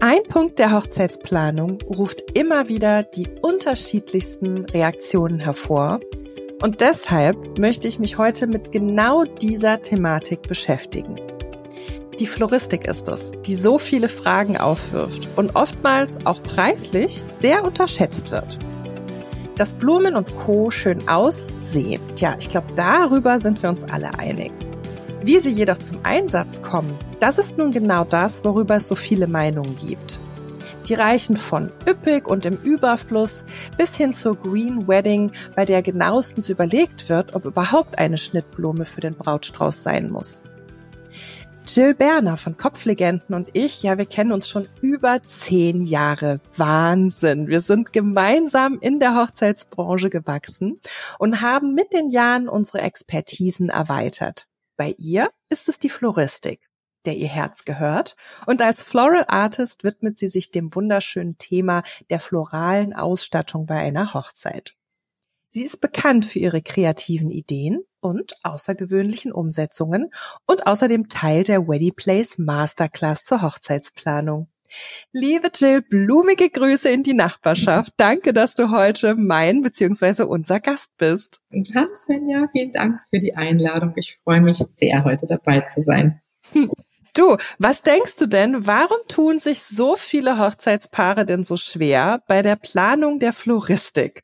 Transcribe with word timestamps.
Ein 0.00 0.22
Punkt 0.28 0.60
der 0.60 0.70
Hochzeitsplanung 0.70 1.78
ruft 1.82 2.38
immer 2.38 2.68
wieder 2.68 3.02
die 3.02 3.26
unterschiedlichsten 3.42 4.64
Reaktionen 4.66 5.40
hervor. 5.40 5.98
Und 6.62 6.80
deshalb 6.80 7.58
möchte 7.58 7.88
ich 7.88 7.98
mich 7.98 8.16
heute 8.16 8.46
mit 8.46 8.70
genau 8.70 9.24
dieser 9.24 9.82
Thematik 9.82 10.42
beschäftigen. 10.42 11.16
Die 12.20 12.28
Floristik 12.28 12.86
ist 12.86 13.08
es, 13.08 13.32
die 13.44 13.54
so 13.54 13.78
viele 13.78 14.08
Fragen 14.08 14.56
aufwirft 14.56 15.28
und 15.34 15.56
oftmals 15.56 16.24
auch 16.26 16.40
preislich 16.44 17.24
sehr 17.32 17.64
unterschätzt 17.64 18.30
wird. 18.30 18.56
Dass 19.56 19.74
Blumen 19.74 20.14
und 20.14 20.36
Co. 20.36 20.70
schön 20.70 21.08
aussehen, 21.08 22.00
ja, 22.18 22.36
ich 22.38 22.48
glaube, 22.48 22.68
darüber 22.76 23.40
sind 23.40 23.60
wir 23.64 23.68
uns 23.68 23.82
alle 23.82 24.16
einig. 24.16 24.52
Wie 25.22 25.40
sie 25.40 25.50
jedoch 25.50 25.78
zum 25.78 25.98
Einsatz 26.04 26.62
kommen, 26.62 26.96
das 27.18 27.38
ist 27.38 27.58
nun 27.58 27.72
genau 27.72 28.04
das, 28.04 28.44
worüber 28.44 28.76
es 28.76 28.86
so 28.86 28.94
viele 28.94 29.26
Meinungen 29.26 29.76
gibt. 29.76 30.20
Die 30.88 30.94
reichen 30.94 31.36
von 31.36 31.72
üppig 31.88 32.26
und 32.26 32.46
im 32.46 32.54
Überfluss 32.62 33.44
bis 33.76 33.96
hin 33.96 34.14
zur 34.14 34.36
Green 34.36 34.86
Wedding, 34.86 35.32
bei 35.56 35.64
der 35.64 35.82
genauestens 35.82 36.48
überlegt 36.48 37.08
wird, 37.08 37.34
ob 37.34 37.44
überhaupt 37.44 37.98
eine 37.98 38.16
Schnittblume 38.16 38.86
für 38.86 39.00
den 39.00 39.14
Brautstrauß 39.14 39.82
sein 39.82 40.08
muss. 40.08 40.42
Jill 41.66 41.94
Berner 41.94 42.38
von 42.38 42.56
Kopflegenden 42.56 43.34
und 43.34 43.50
ich, 43.52 43.82
ja, 43.82 43.98
wir 43.98 44.06
kennen 44.06 44.32
uns 44.32 44.48
schon 44.48 44.68
über 44.80 45.22
zehn 45.24 45.82
Jahre. 45.82 46.40
Wahnsinn. 46.56 47.48
Wir 47.48 47.60
sind 47.60 47.92
gemeinsam 47.92 48.78
in 48.80 49.00
der 49.00 49.14
Hochzeitsbranche 49.16 50.08
gewachsen 50.08 50.80
und 51.18 51.42
haben 51.42 51.74
mit 51.74 51.92
den 51.92 52.08
Jahren 52.08 52.48
unsere 52.48 52.80
Expertisen 52.80 53.68
erweitert. 53.68 54.48
Bei 54.78 54.94
ihr 54.96 55.28
ist 55.50 55.68
es 55.68 55.78
die 55.80 55.90
Floristik, 55.90 56.70
der 57.04 57.16
ihr 57.16 57.28
Herz 57.28 57.64
gehört. 57.64 58.16
Und 58.46 58.62
als 58.62 58.80
Floral 58.80 59.24
Artist 59.26 59.82
widmet 59.82 60.18
sie 60.18 60.28
sich 60.28 60.52
dem 60.52 60.74
wunderschönen 60.74 61.36
Thema 61.36 61.82
der 62.10 62.20
floralen 62.20 62.94
Ausstattung 62.94 63.66
bei 63.66 63.76
einer 63.76 64.14
Hochzeit. 64.14 64.76
Sie 65.50 65.64
ist 65.64 65.80
bekannt 65.80 66.26
für 66.26 66.38
ihre 66.38 66.62
kreativen 66.62 67.30
Ideen 67.30 67.82
und 68.00 68.36
außergewöhnlichen 68.44 69.32
Umsetzungen 69.32 70.10
und 70.46 70.66
außerdem 70.68 71.08
Teil 71.08 71.42
der 71.42 71.66
Weddy 71.66 71.90
Place 71.90 72.38
Masterclass 72.38 73.24
zur 73.24 73.42
Hochzeitsplanung. 73.42 74.48
Liebe 75.12 75.50
Jill, 75.54 75.82
blumige 75.82 76.50
Grüße 76.50 76.88
in 76.90 77.02
die 77.02 77.14
Nachbarschaft. 77.14 77.92
Danke, 77.96 78.32
dass 78.32 78.54
du 78.54 78.70
heute 78.70 79.14
mein 79.14 79.62
bzw. 79.62 80.24
unser 80.24 80.60
Gast 80.60 80.90
bist. 80.98 81.40
Hallo 81.74 81.94
Svenja, 81.94 82.48
vielen 82.52 82.72
Dank 82.72 83.00
für 83.10 83.20
die 83.20 83.34
Einladung. 83.34 83.94
Ich 83.96 84.18
freue 84.22 84.40
mich 84.40 84.58
sehr, 84.58 85.04
heute 85.04 85.26
dabei 85.26 85.60
zu 85.60 85.80
sein. 85.80 86.20
Du, 87.14 87.36
was 87.58 87.82
denkst 87.82 88.16
du 88.16 88.26
denn, 88.26 88.66
warum 88.66 88.98
tun 89.08 89.38
sich 89.38 89.62
so 89.62 89.96
viele 89.96 90.38
Hochzeitspaare 90.38 91.26
denn 91.26 91.42
so 91.42 91.56
schwer 91.56 92.22
bei 92.28 92.42
der 92.42 92.56
Planung 92.56 93.18
der 93.18 93.32
Floristik? 93.32 94.22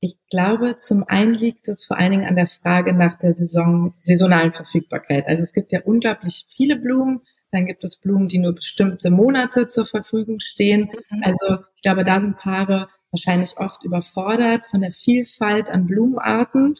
Ich 0.00 0.18
glaube, 0.30 0.76
zum 0.76 1.04
einen 1.04 1.32
liegt 1.32 1.68
es 1.68 1.84
vor 1.84 1.96
allen 1.96 2.10
Dingen 2.10 2.26
an 2.26 2.34
der 2.34 2.48
Frage 2.48 2.92
nach 2.92 3.16
der 3.16 3.32
Saison, 3.32 3.94
saisonalen 3.98 4.52
Verfügbarkeit. 4.52 5.28
Also 5.28 5.42
es 5.42 5.52
gibt 5.52 5.70
ja 5.70 5.80
unglaublich 5.84 6.46
viele 6.54 6.76
Blumen, 6.76 7.20
dann 7.52 7.66
gibt 7.66 7.84
es 7.84 7.96
Blumen, 7.96 8.28
die 8.28 8.38
nur 8.38 8.54
bestimmte 8.54 9.10
Monate 9.10 9.66
zur 9.66 9.86
Verfügung 9.86 10.40
stehen. 10.40 10.90
Mhm. 11.10 11.22
Also 11.22 11.58
ich 11.76 11.82
glaube, 11.82 12.02
da 12.02 12.18
sind 12.18 12.38
Paare 12.38 12.88
wahrscheinlich 13.10 13.58
oft 13.58 13.84
überfordert 13.84 14.64
von 14.64 14.80
der 14.80 14.90
Vielfalt 14.90 15.70
an 15.70 15.86
Blumenarten. 15.86 16.78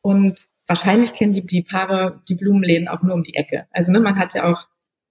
Und 0.00 0.46
wahrscheinlich 0.66 1.12
kennen 1.12 1.32
die, 1.32 1.44
die 1.44 1.62
Paare 1.62 2.22
die 2.28 2.36
Blumenläden 2.36 2.88
auch 2.88 3.02
nur 3.02 3.14
um 3.14 3.24
die 3.24 3.34
Ecke. 3.34 3.66
Also 3.72 3.92
ne, 3.92 4.00
man 4.00 4.18
hat 4.18 4.34
ja 4.34 4.44
auch 4.50 4.68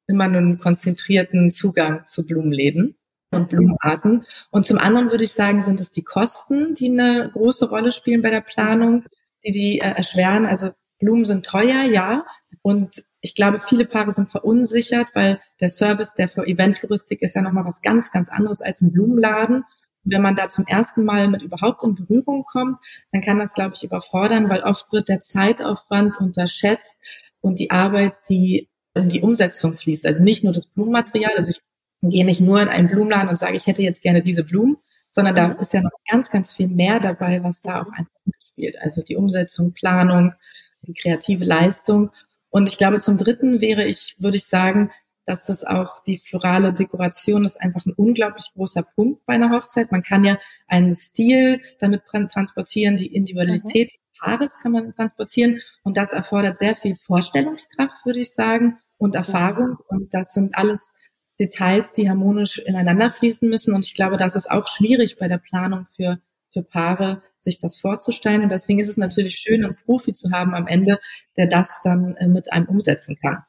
immer 0.08 0.28
nur 0.28 0.40
einen 0.40 0.60
konzentrierten 0.60 1.52
Zugang 1.52 2.08
zu 2.08 2.26
Blumenläden 2.26 2.96
und 3.32 3.50
Blumenarten. 3.50 4.26
Und 4.50 4.66
zum 4.66 4.78
anderen 4.78 5.12
würde 5.12 5.26
ich 5.26 5.34
sagen, 5.34 5.62
sind 5.62 5.80
es 5.82 5.92
die 5.92 6.04
Kosten, 6.04 6.74
die 6.76 6.90
eine 6.90 7.30
große 7.32 7.70
Rolle 7.70 7.92
spielen 7.92 8.22
bei 8.22 8.30
der 8.30 8.42
Planung, 8.42 9.06
die 9.44 9.52
die 9.52 9.80
äh, 9.80 9.92
erschweren. 9.92 10.46
Also 10.46 10.72
Blumen 11.00 11.26
sind 11.26 11.46
teuer, 11.46 11.84
ja. 11.84 12.26
Und 12.62 13.04
ich 13.22 13.36
glaube, 13.36 13.60
viele 13.60 13.86
Paare 13.86 14.12
sind 14.12 14.32
verunsichert, 14.32 15.08
weil 15.14 15.40
der 15.60 15.70
Service 15.70 16.16
der 16.16 16.28
für 16.28 16.46
Eventfloristik 16.46 17.22
ist 17.22 17.36
ja 17.36 17.42
nochmal 17.42 17.66
was 17.66 17.82
ganz, 17.82 18.12
ganz 18.12 18.30
anderes 18.30 18.62
als 18.62 18.82
ein 18.82 18.92
Blumenladen. 18.92 19.64
Wenn 20.04 20.24
man 20.24 20.36
da 20.36 20.50
zum 20.50 20.66
ersten 20.66 21.06
Mal 21.06 21.28
mit 21.28 21.44
überhaupt 21.44 21.84
in 21.84 21.94
Berührung 21.94 22.44
kommt, 22.44 22.78
dann 23.12 23.22
kann 23.22 23.38
das, 23.38 23.54
glaube 23.54 23.76
ich, 23.76 23.84
überfordern, 23.84 24.50
weil 24.50 24.64
oft 24.64 24.92
wird 24.92 25.10
der 25.10 25.22
Zeitaufwand 25.22 26.20
unterschätzt 26.20 26.96
und 27.42 27.60
die 27.60 27.70
Arbeit, 27.70 28.16
die 28.28 28.70
in 28.96 29.10
die 29.10 29.22
Umsetzung 29.22 29.78
fließt. 29.78 30.08
Also 30.08 30.24
nicht 30.24 30.44
nur 30.44 30.54
das 30.54 30.66
Blumenmaterial. 30.66 31.34
Also 31.38 31.52
ich 31.52 31.62
gehe 32.02 32.26
nicht 32.26 32.42
nur 32.42 32.62
in 32.62 32.70
einen 32.70 32.90
Blumenladen 32.90 33.30
und 33.30 33.38
sage, 33.38 33.56
ich 33.56 33.68
hätte 33.68 33.84
jetzt 33.84 34.02
gerne 34.02 34.24
diese 34.24 34.44
Blumen, 34.44 34.78
sondern 35.12 35.36
da 35.36 35.52
ist 35.54 35.74
ja 35.74 35.82
noch 35.82 35.92
ganz, 36.10 36.32
ganz 36.32 36.54
viel 36.54 36.68
mehr 36.68 37.00
dabei, 37.00 37.44
was 37.44 37.62
da 37.62 37.82
auch 37.82 37.92
einfach 37.92 38.12
mitspielt. 38.26 38.78
Also 38.82 39.04
die 39.04 39.16
Umsetzung, 39.16 39.74
Planung, 39.74 40.34
die 40.82 40.94
kreative 40.94 41.46
Leistung. 41.46 42.10
Und 42.52 42.70
ich 42.70 42.78
glaube, 42.78 43.00
zum 43.00 43.18
Dritten 43.18 43.62
wäre 43.62 43.86
ich, 43.86 44.16
würde 44.20 44.38
ich 44.38 44.46
sagen, 44.46 44.92
dass 45.26 45.46
das 45.46 45.64
auch 45.64 46.04
die 46.04 46.18
florale 46.18 46.74
Dekoration 46.74 47.46
ist 47.46 47.60
einfach 47.60 47.86
ein 47.86 47.94
unglaublich 47.96 48.52
großer 48.54 48.84
Punkt 48.84 49.26
bei 49.26 49.34
einer 49.34 49.52
Hochzeit. 49.52 49.92
Man 49.92 50.04
kann 50.04 50.24
ja 50.24 50.38
einen 50.68 50.94
Stil 50.94 51.62
damit 51.80 52.04
transportieren, 52.06 52.98
die 52.98 53.16
Individualität 53.16 53.90
mhm. 53.90 53.96
des 53.96 54.06
Paares 54.20 54.60
kann 54.62 54.72
man 54.72 54.94
transportieren 54.96 55.62
und 55.84 55.98
das 55.98 56.14
erfordert 56.14 56.58
sehr 56.58 56.76
viel 56.76 56.96
Vorstellungskraft, 56.96 58.06
würde 58.06 58.20
ich 58.20 58.34
sagen, 58.34 58.78
und 58.98 59.16
Erfahrung. 59.16 59.78
Und 59.88 60.14
das 60.14 60.34
sind 60.34 60.56
alles 60.56 60.94
Details, 61.40 61.94
die 61.94 62.10
harmonisch 62.10 62.60
ineinander 62.60 63.10
fließen 63.10 63.50
müssen. 63.50 63.74
Und 63.74 63.86
ich 63.86 63.96
glaube, 63.96 64.18
das 64.18 64.36
ist 64.36 64.50
auch 64.50 64.68
schwierig 64.68 65.18
bei 65.18 65.28
der 65.28 65.40
Planung 65.40 65.88
für 65.96 66.20
für 66.52 66.64
Paare, 66.64 67.22
sich 67.40 67.60
das 67.60 67.80
vorzustellen. 67.80 68.44
Und 68.44 68.50
deswegen 68.50 68.80
ist 68.80 68.90
es 68.90 68.98
natürlich 68.98 69.36
schön, 69.36 69.64
einen 69.64 69.76
Profi 69.76 70.14
zu 70.14 70.32
haben 70.32 70.54
am 70.54 70.68
Ende, 70.68 71.00
der 71.38 71.48
das 71.48 71.82
dann 71.84 72.16
äh, 72.18 72.28
mit 72.28 72.52
einem 72.52 72.68
umsetzen 72.68 73.18
kann. 73.22 73.44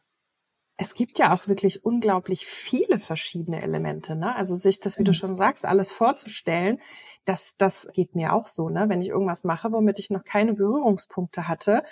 Es 0.78 0.94
gibt 0.94 1.18
ja 1.18 1.34
auch 1.34 1.46
wirklich 1.46 1.84
unglaublich 1.84 2.46
viele 2.46 2.98
verschiedene 2.98 3.62
Elemente, 3.62 4.16
ne? 4.16 4.34
Also 4.34 4.56
sich 4.56 4.80
das, 4.80 4.98
wie 4.98 5.04
du 5.04 5.12
mhm. 5.12 5.16
schon 5.16 5.34
sagst, 5.34 5.64
alles 5.64 5.92
vorzustellen, 5.92 6.80
das, 7.24 7.54
das 7.58 7.88
geht 7.92 8.14
mir 8.16 8.32
auch 8.32 8.46
so, 8.46 8.68
ne? 8.68 8.86
Wenn 8.88 9.02
ich 9.02 9.08
irgendwas 9.08 9.44
mache, 9.44 9.70
womit 9.70 9.98
ich 9.98 10.10
noch 10.10 10.24
keine 10.24 10.54
Berührungspunkte 10.54 11.46
hatte, 11.46 11.82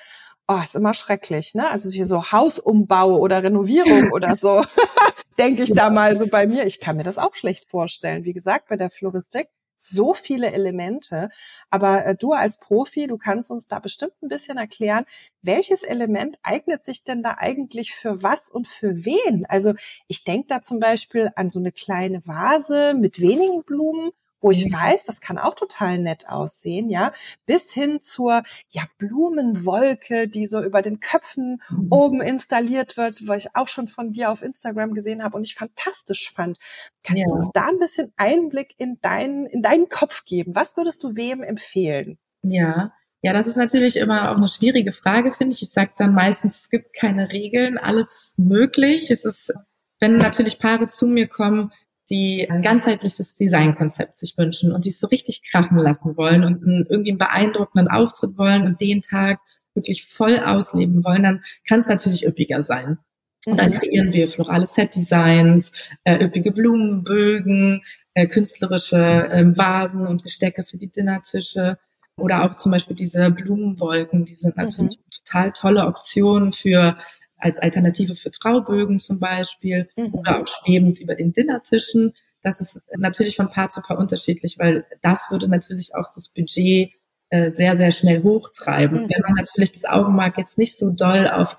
oh, 0.48 0.58
ist 0.62 0.74
immer 0.74 0.94
schrecklich, 0.94 1.54
ne? 1.54 1.68
Also 1.68 1.90
hier 1.90 2.06
so 2.06 2.32
Hausumbau 2.32 3.18
oder 3.18 3.42
Renovierung 3.42 4.10
oder 4.14 4.36
so, 4.36 4.64
denke 5.38 5.62
ich 5.62 5.72
da 5.72 5.90
mal 5.90 6.16
so 6.16 6.26
bei 6.26 6.46
mir. 6.46 6.66
Ich 6.66 6.80
kann 6.80 6.96
mir 6.96 7.04
das 7.04 7.18
auch 7.18 7.34
schlecht 7.34 7.70
vorstellen. 7.70 8.24
Wie 8.24 8.32
gesagt, 8.32 8.68
bei 8.68 8.76
der 8.76 8.90
Floristik 8.90 9.48
so 9.82 10.14
viele 10.14 10.52
Elemente. 10.52 11.30
Aber 11.70 12.04
äh, 12.04 12.14
du 12.14 12.32
als 12.32 12.58
Profi, 12.58 13.06
du 13.06 13.18
kannst 13.18 13.50
uns 13.50 13.66
da 13.66 13.78
bestimmt 13.78 14.12
ein 14.22 14.28
bisschen 14.28 14.58
erklären, 14.58 15.04
welches 15.42 15.82
Element 15.82 16.38
eignet 16.42 16.84
sich 16.84 17.04
denn 17.04 17.22
da 17.22 17.36
eigentlich 17.38 17.94
für 17.94 18.22
was 18.22 18.50
und 18.50 18.68
für 18.68 19.04
wen? 19.04 19.46
Also 19.46 19.74
ich 20.06 20.24
denke 20.24 20.48
da 20.48 20.62
zum 20.62 20.80
Beispiel 20.80 21.32
an 21.36 21.50
so 21.50 21.58
eine 21.58 21.72
kleine 21.72 22.26
Vase 22.26 22.94
mit 22.94 23.20
wenigen 23.20 23.62
Blumen 23.64 24.10
wo 24.40 24.50
ich 24.50 24.72
weiß, 24.72 25.04
das 25.04 25.20
kann 25.20 25.38
auch 25.38 25.54
total 25.54 25.98
nett 25.98 26.28
aussehen, 26.28 26.88
ja, 26.90 27.12
bis 27.46 27.72
hin 27.72 28.00
zur 28.02 28.42
ja 28.68 28.82
Blumenwolke, 28.98 30.28
die 30.28 30.46
so 30.46 30.62
über 30.62 30.82
den 30.82 31.00
Köpfen 31.00 31.60
mhm. 31.68 31.88
oben 31.90 32.20
installiert 32.20 32.96
wird, 32.96 33.26
weil 33.26 33.38
ich 33.38 33.54
auch 33.54 33.68
schon 33.68 33.88
von 33.88 34.12
dir 34.12 34.30
auf 34.30 34.42
Instagram 34.42 34.94
gesehen 34.94 35.22
habe 35.22 35.36
und 35.36 35.44
ich 35.44 35.54
fantastisch 35.54 36.32
fand. 36.32 36.58
Kannst 37.02 37.22
ja. 37.22 37.26
du 37.28 37.34
uns 37.34 37.50
da 37.52 37.68
ein 37.68 37.78
bisschen 37.78 38.12
Einblick 38.16 38.74
in 38.78 38.98
deinen 39.00 39.46
in 39.46 39.62
deinen 39.62 39.88
Kopf 39.88 40.24
geben? 40.24 40.54
Was 40.54 40.76
würdest 40.76 41.02
du 41.02 41.16
wem 41.16 41.42
empfehlen? 41.42 42.18
Ja, 42.42 42.92
ja, 43.22 43.34
das 43.34 43.46
ist 43.46 43.56
natürlich 43.56 43.96
immer 43.96 44.30
auch 44.30 44.36
eine 44.36 44.48
schwierige 44.48 44.92
Frage, 44.92 45.32
finde 45.32 45.54
ich. 45.54 45.62
Ich 45.62 45.70
sage 45.70 45.92
dann 45.96 46.14
meistens, 46.14 46.60
es 46.62 46.70
gibt 46.70 46.94
keine 46.94 47.30
Regeln, 47.30 47.76
alles 47.76 48.32
möglich. 48.38 49.10
Es 49.10 49.26
ist, 49.26 49.52
wenn 49.98 50.16
natürlich 50.16 50.58
Paare 50.58 50.86
zu 50.86 51.06
mir 51.06 51.28
kommen, 51.28 51.70
die 52.10 52.50
ein 52.50 52.62
ganzheitliches 52.62 53.36
Designkonzept 53.36 54.18
sich 54.18 54.36
wünschen 54.36 54.72
und 54.72 54.84
die 54.84 54.88
es 54.88 54.98
so 54.98 55.06
richtig 55.06 55.42
krachen 55.50 55.78
lassen 55.78 56.16
wollen 56.16 56.44
und 56.44 56.62
einen, 56.62 56.86
irgendwie 56.88 57.10
einen 57.10 57.18
beeindruckenden 57.18 57.88
Auftritt 57.88 58.36
wollen 58.36 58.64
und 58.66 58.80
den 58.80 59.00
Tag 59.00 59.38
wirklich 59.74 60.06
voll 60.06 60.40
ausleben 60.40 61.04
wollen, 61.04 61.22
dann 61.22 61.42
kann 61.66 61.78
es 61.78 61.86
natürlich 61.86 62.26
üppiger 62.26 62.62
sein. 62.62 62.98
Und 63.46 63.58
dann 63.58 63.70
mhm. 63.70 63.74
kreieren 63.76 64.12
wir 64.12 64.28
florale 64.28 64.66
Set-Designs, 64.66 65.72
äh, 66.04 66.22
üppige 66.22 66.52
Blumenbögen, 66.52 67.82
äh, 68.14 68.26
künstlerische 68.26 68.98
äh, 68.98 69.56
Vasen 69.56 70.06
und 70.06 70.22
Gestecke 70.22 70.64
für 70.64 70.76
die 70.76 70.90
Dinnertische 70.90 71.78
oder 72.16 72.44
auch 72.44 72.56
zum 72.56 72.72
Beispiel 72.72 72.96
diese 72.96 73.30
Blumenwolken, 73.30 74.26
die 74.26 74.34
sind 74.34 74.56
natürlich 74.56 74.98
mhm. 74.98 75.10
total 75.24 75.52
tolle 75.52 75.86
Optionen 75.86 76.52
für 76.52 76.98
als 77.40 77.58
Alternative 77.58 78.14
für 78.14 78.30
Traubögen 78.30 79.00
zum 79.00 79.18
Beispiel 79.18 79.88
mhm. 79.96 80.14
oder 80.14 80.40
auch 80.40 80.46
schwebend 80.46 81.00
über 81.00 81.14
den 81.14 81.32
Dinnertischen. 81.32 82.12
Das 82.42 82.60
ist 82.60 82.80
natürlich 82.96 83.36
von 83.36 83.50
Paar 83.50 83.68
zu 83.68 83.80
Paar 83.82 83.98
unterschiedlich, 83.98 84.58
weil 84.58 84.86
das 85.02 85.30
würde 85.30 85.48
natürlich 85.48 85.94
auch 85.94 86.08
das 86.14 86.28
Budget 86.28 86.92
äh, 87.30 87.50
sehr, 87.50 87.76
sehr 87.76 87.92
schnell 87.92 88.22
hochtreiben. 88.22 89.02
Mhm. 89.02 89.10
Wenn 89.10 89.22
man 89.22 89.34
natürlich 89.34 89.72
das 89.72 89.84
Augenmerk 89.84 90.38
jetzt 90.38 90.58
nicht 90.58 90.76
so 90.76 90.90
doll 90.90 91.28
auf 91.28 91.56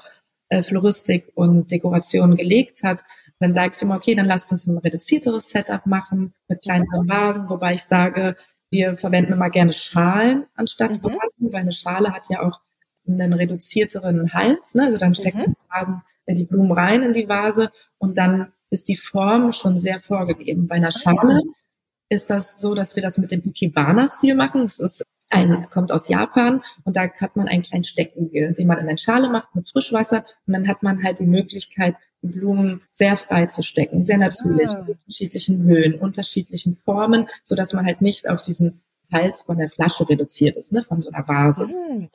äh, 0.49 0.63
Floristik 0.63 1.31
und 1.35 1.71
Dekoration 1.71 2.35
gelegt 2.35 2.83
hat, 2.83 3.03
Dann 3.41 3.53
sage 3.53 3.73
ich 3.75 3.81
immer, 3.81 3.95
okay, 3.95 4.13
dann 4.13 4.27
lasst 4.27 4.51
uns 4.51 4.67
ein 4.67 4.77
reduzierteres 4.77 5.49
Setup 5.49 5.87
machen 5.87 6.33
mit 6.47 6.61
kleineren 6.61 7.09
Vasen, 7.09 7.49
wobei 7.49 7.73
ich 7.73 7.81
sage, 7.83 8.35
wir 8.69 8.97
verwenden 8.97 9.33
immer 9.33 9.49
gerne 9.49 9.73
Schalen 9.73 10.45
anstatt 10.55 10.91
mhm. 10.91 11.03
Vasen, 11.03 11.51
weil 11.51 11.61
eine 11.61 11.73
Schale 11.73 12.13
hat 12.13 12.29
ja 12.29 12.43
auch 12.43 12.61
einen 13.07 13.33
reduzierteren 13.33 14.33
Hals. 14.33 14.75
Ne? 14.75 14.85
Also 14.85 14.97
dann 14.97 15.15
steckt 15.15 15.37
mhm. 15.37 15.55
Vasen, 15.69 16.01
äh, 16.25 16.33
die 16.33 16.45
Blumen 16.45 16.71
rein 16.71 17.03
in 17.03 17.13
die 17.13 17.27
Vase 17.27 17.71
und 17.97 18.17
dann 18.17 18.51
ist 18.69 18.87
die 18.87 18.97
Form 18.97 19.51
schon 19.51 19.77
sehr 19.77 19.99
vorgegeben. 19.99 20.67
Bei 20.67 20.75
einer 20.75 20.87
ah, 20.87 20.91
Schale 20.91 21.41
ist 22.09 22.29
das 22.29 22.59
so, 22.59 22.75
dass 22.75 22.95
wir 22.95 23.03
das 23.03 23.17
mit 23.17 23.31
dem 23.31 23.41
Ikebana-Stil 23.43 24.35
machen. 24.35 24.63
Das 24.63 24.79
ist 24.79 25.03
ein, 25.29 25.69
kommt 25.69 25.91
aus 25.91 26.09
Japan 26.09 26.63
und 26.83 26.95
da 26.95 27.09
hat 27.09 27.35
man 27.35 27.47
einen 27.47 27.63
kleinen 27.63 27.83
Steckigel, 27.83 28.53
den 28.53 28.67
man 28.67 28.79
in 28.79 28.87
eine 28.87 28.97
Schale 28.97 29.29
macht 29.29 29.55
mit 29.55 29.69
Frischwasser 29.69 30.25
und 30.45 30.53
dann 30.53 30.67
hat 30.67 30.83
man 30.83 31.03
halt 31.03 31.19
die 31.19 31.25
Möglichkeit, 31.25 31.95
die 32.21 32.27
Blumen 32.27 32.81
sehr 32.89 33.17
frei 33.17 33.45
zu 33.47 33.63
stecken, 33.63 34.03
sehr 34.03 34.17
natürlich, 34.17 34.69
ah. 34.71 34.85
unterschiedlichen 34.87 35.63
Höhen, 35.63 35.95
unterschiedlichen 35.95 36.77
Formen, 36.83 37.27
so 37.43 37.55
dass 37.55 37.73
man 37.73 37.85
halt 37.85 38.01
nicht 38.01 38.29
auf 38.29 38.41
diesen 38.41 38.81
Hals 39.11 39.43
von 39.43 39.57
der 39.57 39.69
Flasche 39.69 40.07
reduziert 40.07 40.55
ist, 40.57 40.71
ne, 40.71 40.83
von 40.83 41.01
so 41.01 41.11
einer 41.11 41.27
Vase. 41.27 41.67
Hm. 41.67 42.09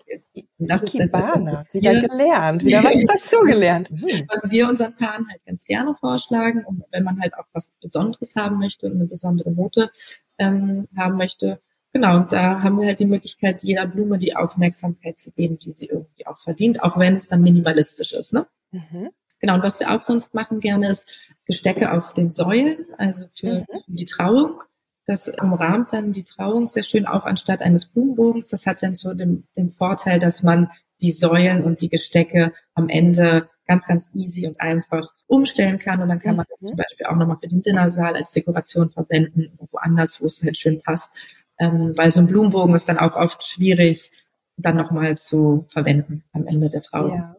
Das 0.58 0.82
ist 0.82 0.98
das, 0.98 1.12
das 1.12 1.74
wieder 1.74 2.00
gelernt, 2.00 2.64
wieder 2.64 2.82
was 2.82 3.04
dazugelernt. 3.06 3.88
Hm. 3.90 4.26
Was 4.28 4.50
wir 4.50 4.68
unseren 4.68 4.96
Paaren 4.96 5.26
halt 5.30 5.44
ganz 5.44 5.64
gerne 5.64 5.94
vorschlagen, 5.94 6.64
und 6.64 6.82
wenn 6.90 7.04
man 7.04 7.20
halt 7.20 7.34
auch 7.34 7.46
was 7.52 7.72
Besonderes 7.80 8.34
haben 8.36 8.58
möchte 8.58 8.86
und 8.86 8.94
eine 8.94 9.06
besondere 9.06 9.52
Note 9.52 9.90
ähm, 10.38 10.88
haben 10.96 11.16
möchte, 11.16 11.60
genau, 11.92 12.20
da 12.20 12.62
haben 12.62 12.80
wir 12.80 12.86
halt 12.86 13.00
die 13.00 13.06
Möglichkeit, 13.06 13.62
jeder 13.62 13.86
Blume 13.86 14.18
die 14.18 14.36
Aufmerksamkeit 14.36 15.18
zu 15.18 15.32
geben, 15.32 15.58
die 15.58 15.72
sie 15.72 15.86
irgendwie 15.86 16.26
auch 16.26 16.38
verdient, 16.38 16.82
auch 16.82 16.98
wenn 16.98 17.14
es 17.14 17.28
dann 17.28 17.42
minimalistisch 17.42 18.12
ist, 18.12 18.32
ne? 18.32 18.46
Mhm. 18.72 19.10
Genau, 19.38 19.54
und 19.54 19.62
was 19.62 19.80
wir 19.80 19.90
auch 19.90 20.02
sonst 20.02 20.34
machen 20.34 20.60
gerne 20.60 20.88
ist 20.88 21.08
Gestecke 21.44 21.92
auf 21.92 22.14
den 22.14 22.30
Säulen, 22.30 22.86
also 22.98 23.26
für, 23.34 23.60
mhm. 23.60 23.66
die 23.86 24.06
Trauung. 24.06 24.62
Das 25.06 25.28
umrahmt 25.28 25.92
dann 25.92 26.12
die 26.12 26.24
Trauung 26.24 26.66
sehr 26.66 26.82
schön, 26.82 27.06
auch 27.06 27.26
anstatt 27.26 27.60
eines 27.60 27.86
Blumenbogens. 27.86 28.48
Das 28.48 28.66
hat 28.66 28.82
dann 28.82 28.96
so 28.96 29.14
den, 29.14 29.46
den 29.56 29.70
Vorteil, 29.70 30.18
dass 30.18 30.42
man 30.42 30.68
die 31.00 31.12
Säulen 31.12 31.62
und 31.62 31.80
die 31.80 31.88
Gestecke 31.88 32.52
am 32.74 32.88
Ende 32.88 33.48
ganz, 33.66 33.86
ganz 33.86 34.12
easy 34.14 34.46
und 34.46 34.60
einfach 34.60 35.12
umstellen 35.26 35.78
kann. 35.78 36.02
Und 36.02 36.08
dann 36.08 36.18
kann 36.18 36.36
man 36.36 36.46
das 36.48 36.62
mhm. 36.62 36.68
zum 36.68 36.76
Beispiel 36.76 37.06
auch 37.06 37.16
nochmal 37.16 37.38
für 37.40 37.48
den 37.48 37.62
Dinnersaal 37.62 38.16
als 38.16 38.32
Dekoration 38.32 38.90
verwenden, 38.90 39.56
woanders, 39.70 40.20
wo 40.20 40.26
es 40.26 40.42
halt 40.42 40.56
schön 40.56 40.82
passt. 40.82 41.10
Ähm, 41.58 41.94
weil 41.96 42.10
so 42.10 42.20
ein 42.20 42.26
Blumenbogen 42.26 42.74
ist 42.74 42.88
dann 42.88 42.98
auch 42.98 43.14
oft 43.16 43.44
schwierig, 43.44 44.10
dann 44.56 44.76
nochmal 44.76 45.16
zu 45.16 45.66
verwenden 45.68 46.24
am 46.32 46.46
Ende 46.46 46.68
der 46.68 46.82
Trauung. 46.82 47.16
Ja. 47.16 47.36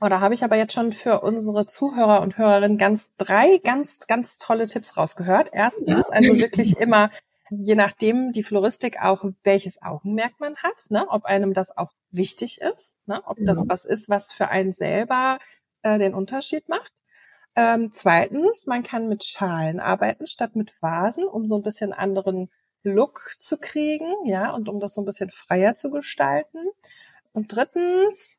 Oder 0.00 0.20
habe 0.20 0.34
ich 0.34 0.44
aber 0.44 0.56
jetzt 0.56 0.74
schon 0.74 0.92
für 0.92 1.20
unsere 1.20 1.66
Zuhörer 1.66 2.20
und 2.20 2.36
Hörerinnen 2.36 2.76
ganz 2.76 3.10
drei 3.16 3.58
ganz, 3.58 4.06
ganz 4.06 4.36
tolle 4.36 4.66
Tipps 4.66 4.96
rausgehört. 4.96 5.48
Erstens, 5.52 6.10
also 6.10 6.36
wirklich 6.36 6.76
immer, 6.80 7.10
je 7.50 7.74
nachdem 7.74 8.32
die 8.32 8.42
Floristik 8.42 9.00
auch, 9.00 9.24
welches 9.42 9.80
Augenmerk 9.80 10.32
man 10.38 10.56
hat, 10.56 10.90
ne? 10.90 11.06
ob 11.08 11.24
einem 11.24 11.54
das 11.54 11.76
auch 11.76 11.92
wichtig 12.10 12.60
ist, 12.60 12.94
ne? 13.06 13.22
ob 13.24 13.38
das 13.40 13.64
was 13.68 13.84
ist, 13.84 14.08
was 14.08 14.32
für 14.32 14.48
einen 14.48 14.72
selber 14.72 15.38
äh, 15.82 15.98
den 15.98 16.14
Unterschied 16.14 16.68
macht. 16.68 16.92
Ähm, 17.54 17.90
zweitens, 17.90 18.66
man 18.66 18.82
kann 18.82 19.08
mit 19.08 19.24
Schalen 19.24 19.80
arbeiten 19.80 20.26
statt 20.26 20.56
mit 20.56 20.74
Vasen, 20.82 21.24
um 21.24 21.46
so 21.46 21.56
ein 21.56 21.62
bisschen 21.62 21.94
anderen 21.94 22.50
Look 22.82 23.36
zu 23.38 23.56
kriegen, 23.56 24.12
ja, 24.24 24.52
und 24.52 24.68
um 24.68 24.78
das 24.78 24.94
so 24.94 25.00
ein 25.00 25.06
bisschen 25.06 25.30
freier 25.30 25.74
zu 25.74 25.90
gestalten. 25.90 26.58
Und 27.32 27.54
drittens, 27.56 28.38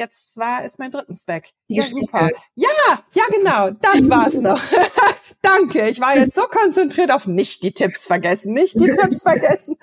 Jetzt 0.00 0.38
war, 0.38 0.64
ist 0.64 0.78
mein 0.78 0.90
drittens 0.90 1.28
weg. 1.28 1.52
Ja, 1.66 1.82
super. 1.82 2.30
Ja, 2.54 2.68
ja, 3.12 3.22
genau. 3.30 3.68
Das 3.82 4.08
war's 4.08 4.32
noch. 4.40 4.58
Danke. 5.42 5.90
Ich 5.90 6.00
war 6.00 6.16
jetzt 6.16 6.34
so 6.36 6.44
konzentriert 6.44 7.12
auf 7.12 7.26
nicht 7.26 7.62
die 7.62 7.72
Tipps 7.72 8.06
vergessen, 8.06 8.54
nicht 8.54 8.80
die 8.80 8.88
Tipps 8.88 9.20
vergessen. 9.22 9.76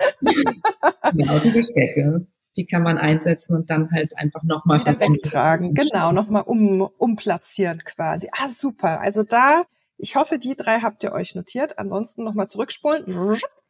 genau, 1.13 1.37
die 1.37 1.51
Gestecke. 1.51 2.25
Die 2.55 2.65
kann 2.65 2.81
man 2.81 2.97
einsetzen 2.97 3.55
und 3.55 3.69
dann 3.69 3.91
halt 3.91 4.17
einfach 4.17 4.41
nochmal 4.41 4.83
wegtragen. 4.83 5.75
Genau, 5.75 6.11
nochmal 6.11 6.41
um, 6.47 6.81
umplatzieren 6.81 7.83
quasi. 7.85 8.27
Ah, 8.31 8.49
super. 8.49 8.99
Also 8.99 9.21
da, 9.21 9.65
ich 9.99 10.15
hoffe, 10.15 10.39
die 10.39 10.55
drei 10.55 10.79
habt 10.79 11.03
ihr 11.03 11.11
euch 11.11 11.35
notiert. 11.35 11.77
Ansonsten 11.77 12.23
nochmal 12.23 12.47
zurückspulen 12.47 13.05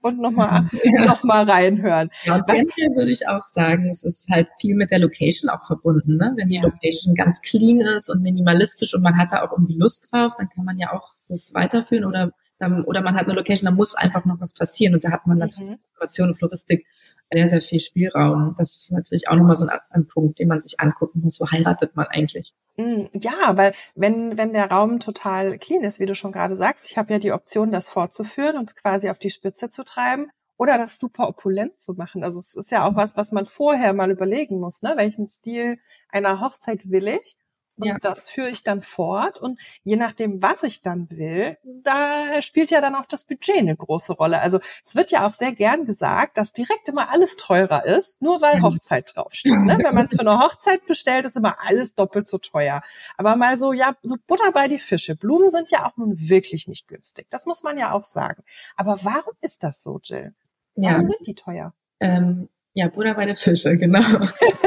und 0.01 0.19
nochmal 0.19 0.67
ja. 0.83 1.05
noch 1.05 1.23
mal 1.23 1.49
reinhören. 1.49 2.09
Ja, 2.23 2.35
und 2.35 2.47
generell 2.47 2.95
würde 2.95 3.11
ich 3.11 3.27
auch 3.27 3.41
sagen, 3.41 3.89
es 3.89 4.03
ist 4.03 4.27
halt 4.29 4.47
viel 4.59 4.75
mit 4.75 4.91
der 4.91 4.99
Location 4.99 5.49
auch 5.49 5.65
verbunden. 5.65 6.17
Ne? 6.17 6.33
Wenn 6.35 6.49
die 6.49 6.55
ja. 6.55 6.63
Location 6.63 7.15
ganz 7.15 7.41
clean 7.41 7.81
ist 7.81 8.09
und 8.09 8.21
minimalistisch 8.21 8.93
und 8.93 9.01
man 9.01 9.17
hat 9.17 9.31
da 9.31 9.43
auch 9.43 9.51
irgendwie 9.51 9.77
Lust 9.77 10.09
drauf, 10.11 10.33
dann 10.37 10.49
kann 10.49 10.65
man 10.65 10.77
ja 10.77 10.93
auch 10.93 11.09
das 11.27 11.53
weiterführen 11.53 12.05
oder 12.05 12.31
dann, 12.59 12.83
oder 12.85 13.01
man 13.01 13.15
hat 13.15 13.25
eine 13.25 13.35
Location, 13.35 13.65
da 13.65 13.71
muss 13.71 13.95
einfach 13.95 14.25
noch 14.25 14.39
was 14.39 14.53
passieren 14.53 14.95
und 14.95 15.05
da 15.05 15.11
hat 15.11 15.27
man 15.27 15.37
natürlich 15.37 15.71
mhm. 15.71 15.79
Dekoration 15.93 16.29
und 16.29 16.37
Floristik 16.37 16.85
sehr, 17.31 17.47
sehr 17.47 17.61
viel 17.61 17.79
Spielraum. 17.79 18.55
Das 18.57 18.77
ist 18.77 18.91
natürlich 18.91 19.27
auch 19.27 19.35
nochmal 19.35 19.57
so 19.57 19.67
ein, 19.67 19.79
ein, 19.89 20.07
Punkt, 20.07 20.39
den 20.39 20.47
man 20.47 20.61
sich 20.61 20.79
angucken 20.79 21.21
muss. 21.21 21.39
Wo 21.39 21.49
heiratet 21.51 21.95
man 21.95 22.07
eigentlich? 22.07 22.53
Mm, 22.77 23.05
ja, 23.13 23.57
weil 23.57 23.73
wenn, 23.95 24.37
wenn 24.37 24.53
der 24.53 24.69
Raum 24.69 24.99
total 24.99 25.57
clean 25.57 25.83
ist, 25.83 25.99
wie 25.99 26.05
du 26.05 26.13
schon 26.15 26.31
gerade 26.31 26.55
sagst, 26.55 26.85
ich 26.89 26.97
habe 26.97 27.11
ja 27.13 27.19
die 27.19 27.31
Option, 27.31 27.71
das 27.71 27.89
fortzuführen 27.89 28.57
und 28.57 28.75
quasi 28.75 29.09
auf 29.09 29.17
die 29.17 29.31
Spitze 29.31 29.69
zu 29.69 29.83
treiben 29.83 30.29
oder 30.57 30.77
das 30.77 30.99
super 30.99 31.27
opulent 31.27 31.79
zu 31.79 31.93
machen. 31.93 32.23
Also 32.23 32.39
es 32.39 32.55
ist 32.55 32.71
ja 32.71 32.85
auch 32.87 32.95
was, 32.95 33.17
was 33.17 33.31
man 33.31 33.45
vorher 33.47 33.93
mal 33.93 34.11
überlegen 34.11 34.59
muss, 34.59 34.81
ne? 34.83 34.93
Welchen 34.95 35.27
Stil 35.27 35.79
einer 36.09 36.39
Hochzeit 36.39 36.89
will 36.91 37.07
ich? 37.07 37.35
Und 37.77 37.87
ja. 37.87 37.97
das 38.01 38.29
führe 38.29 38.49
ich 38.49 38.63
dann 38.63 38.81
fort. 38.81 39.39
Und 39.39 39.59
je 39.83 39.95
nachdem, 39.95 40.41
was 40.41 40.63
ich 40.63 40.81
dann 40.81 41.09
will, 41.11 41.57
da 41.63 42.41
spielt 42.41 42.71
ja 42.71 42.81
dann 42.81 42.95
auch 42.95 43.05
das 43.05 43.23
Budget 43.23 43.57
eine 43.57 43.75
große 43.75 44.13
Rolle. 44.13 44.39
Also 44.41 44.59
es 44.83 44.95
wird 44.95 45.11
ja 45.11 45.27
auch 45.27 45.33
sehr 45.33 45.51
gern 45.51 45.85
gesagt, 45.85 46.37
dass 46.37 46.53
direkt 46.53 46.89
immer 46.89 47.11
alles 47.11 47.37
teurer 47.37 47.85
ist, 47.85 48.21
nur 48.21 48.41
weil 48.41 48.61
Hochzeit 48.61 49.13
draufsteht. 49.15 49.53
Ne? 49.53 49.77
Wenn 49.77 49.93
man 49.93 50.07
es 50.07 50.15
für 50.15 50.21
eine 50.21 50.39
Hochzeit 50.39 50.85
bestellt, 50.87 51.25
ist 51.25 51.35
immer 51.35 51.57
alles 51.59 51.93
doppelt 51.93 52.27
so 52.27 52.39
teuer. 52.39 52.81
Aber 53.17 53.35
mal 53.35 53.57
so, 53.57 53.73
ja, 53.73 53.95
so 54.01 54.15
Butter 54.25 54.51
bei 54.51 54.67
die 54.67 54.79
Fische. 54.79 55.15
Blumen 55.15 55.49
sind 55.49 55.71
ja 55.71 55.85
auch 55.85 55.97
nun 55.97 56.17
wirklich 56.17 56.67
nicht 56.67 56.87
günstig. 56.87 57.27
Das 57.29 57.45
muss 57.45 57.63
man 57.63 57.77
ja 57.77 57.91
auch 57.91 58.03
sagen. 58.03 58.43
Aber 58.75 58.99
warum 59.03 59.33
ist 59.41 59.63
das 59.63 59.83
so, 59.83 59.99
Jill? 60.01 60.33
Warum 60.75 61.01
ja. 61.01 61.05
sind 61.05 61.27
die 61.27 61.35
teuer? 61.35 61.73
Ähm, 61.99 62.49
ja, 62.73 62.89
Butter 62.89 63.15
bei 63.15 63.25
der 63.25 63.35
Fische, 63.35 63.75
genau. 63.77 63.99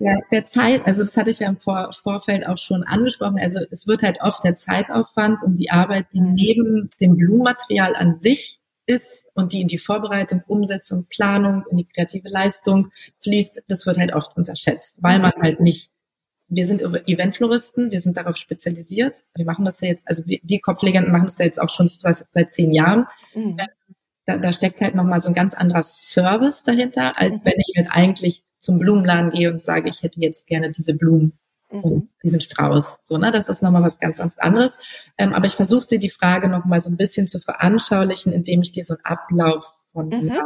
ja, 0.00 0.18
der 0.32 0.46
Zeit, 0.46 0.86
also 0.86 1.02
das 1.02 1.16
hatte 1.16 1.30
ich 1.30 1.40
ja 1.40 1.48
im 1.48 1.58
Vor 1.58 1.92
Vorfeld 1.92 2.46
auch 2.46 2.56
schon 2.56 2.82
angesprochen. 2.84 3.38
Also 3.38 3.60
es 3.70 3.86
wird 3.86 4.02
halt 4.02 4.18
oft 4.22 4.42
der 4.42 4.54
Zeitaufwand 4.54 5.42
und 5.42 5.58
die 5.58 5.70
Arbeit, 5.70 6.06
die 6.14 6.22
mhm. 6.22 6.34
neben 6.34 6.90
dem 7.00 7.16
Blumenmaterial 7.16 7.94
an 7.94 8.14
sich 8.14 8.60
ist 8.86 9.26
und 9.34 9.52
die 9.52 9.60
in 9.60 9.68
die 9.68 9.78
Vorbereitung, 9.78 10.42
Umsetzung, 10.46 11.06
Planung, 11.10 11.64
in 11.70 11.76
die 11.76 11.84
kreative 11.86 12.28
Leistung 12.28 12.90
fließt, 13.22 13.62
das 13.68 13.86
wird 13.86 13.98
halt 13.98 14.14
oft 14.14 14.36
unterschätzt, 14.36 15.02
weil 15.02 15.20
man 15.20 15.32
halt 15.40 15.60
nicht 15.60 15.92
wir 16.52 16.64
sind 16.64 16.82
Eventfloristen, 16.82 17.92
wir 17.92 18.00
sind 18.00 18.16
darauf 18.16 18.36
spezialisiert. 18.36 19.18
Wir 19.36 19.44
machen 19.44 19.64
das 19.64 19.80
ja 19.82 19.86
jetzt, 19.86 20.08
also 20.08 20.26
wir, 20.26 20.40
wir 20.42 20.60
Kopflegenden 20.60 21.12
machen 21.12 21.26
das 21.26 21.38
ja 21.38 21.44
jetzt 21.44 21.60
auch 21.60 21.70
schon 21.70 21.86
seit, 21.86 22.26
seit 22.28 22.50
zehn 22.50 22.72
Jahren. 22.72 23.06
Mhm 23.36 23.56
da, 24.26 24.38
da 24.38 24.52
steckt 24.52 24.80
halt 24.80 24.94
nochmal 24.94 25.20
so 25.20 25.28
ein 25.28 25.34
ganz 25.34 25.54
anderer 25.54 25.82
Service 25.82 26.62
dahinter, 26.62 27.18
als 27.18 27.44
mhm. 27.44 27.50
wenn 27.50 27.58
ich 27.58 27.72
halt 27.76 27.88
eigentlich 27.90 28.44
zum 28.58 28.78
Blumenladen 28.78 29.30
gehe 29.30 29.50
und 29.50 29.60
sage, 29.60 29.90
ich 29.90 30.02
hätte 30.02 30.20
jetzt 30.20 30.46
gerne 30.46 30.70
diese 30.70 30.94
Blumen 30.94 31.38
mhm. 31.70 31.80
und 31.80 32.08
diesen 32.22 32.40
Strauß. 32.40 32.98
So, 33.02 33.18
ne? 33.18 33.30
Das 33.32 33.48
ist 33.48 33.62
nochmal 33.62 33.82
was 33.82 33.98
ganz, 33.98 34.18
ganz 34.18 34.38
anderes. 34.38 34.78
Ähm, 35.18 35.32
aber 35.32 35.46
ich 35.46 35.54
versuchte 35.54 35.98
die 35.98 36.10
Frage 36.10 36.48
nochmal 36.48 36.80
so 36.80 36.90
ein 36.90 36.96
bisschen 36.96 37.28
zu 37.28 37.40
veranschaulichen, 37.40 38.32
indem 38.32 38.62
ich 38.62 38.72
dir 38.72 38.84
so 38.84 38.94
einen 38.94 39.04
Ablauf 39.04 39.74
von 39.92 40.08
mhm. 40.08 40.40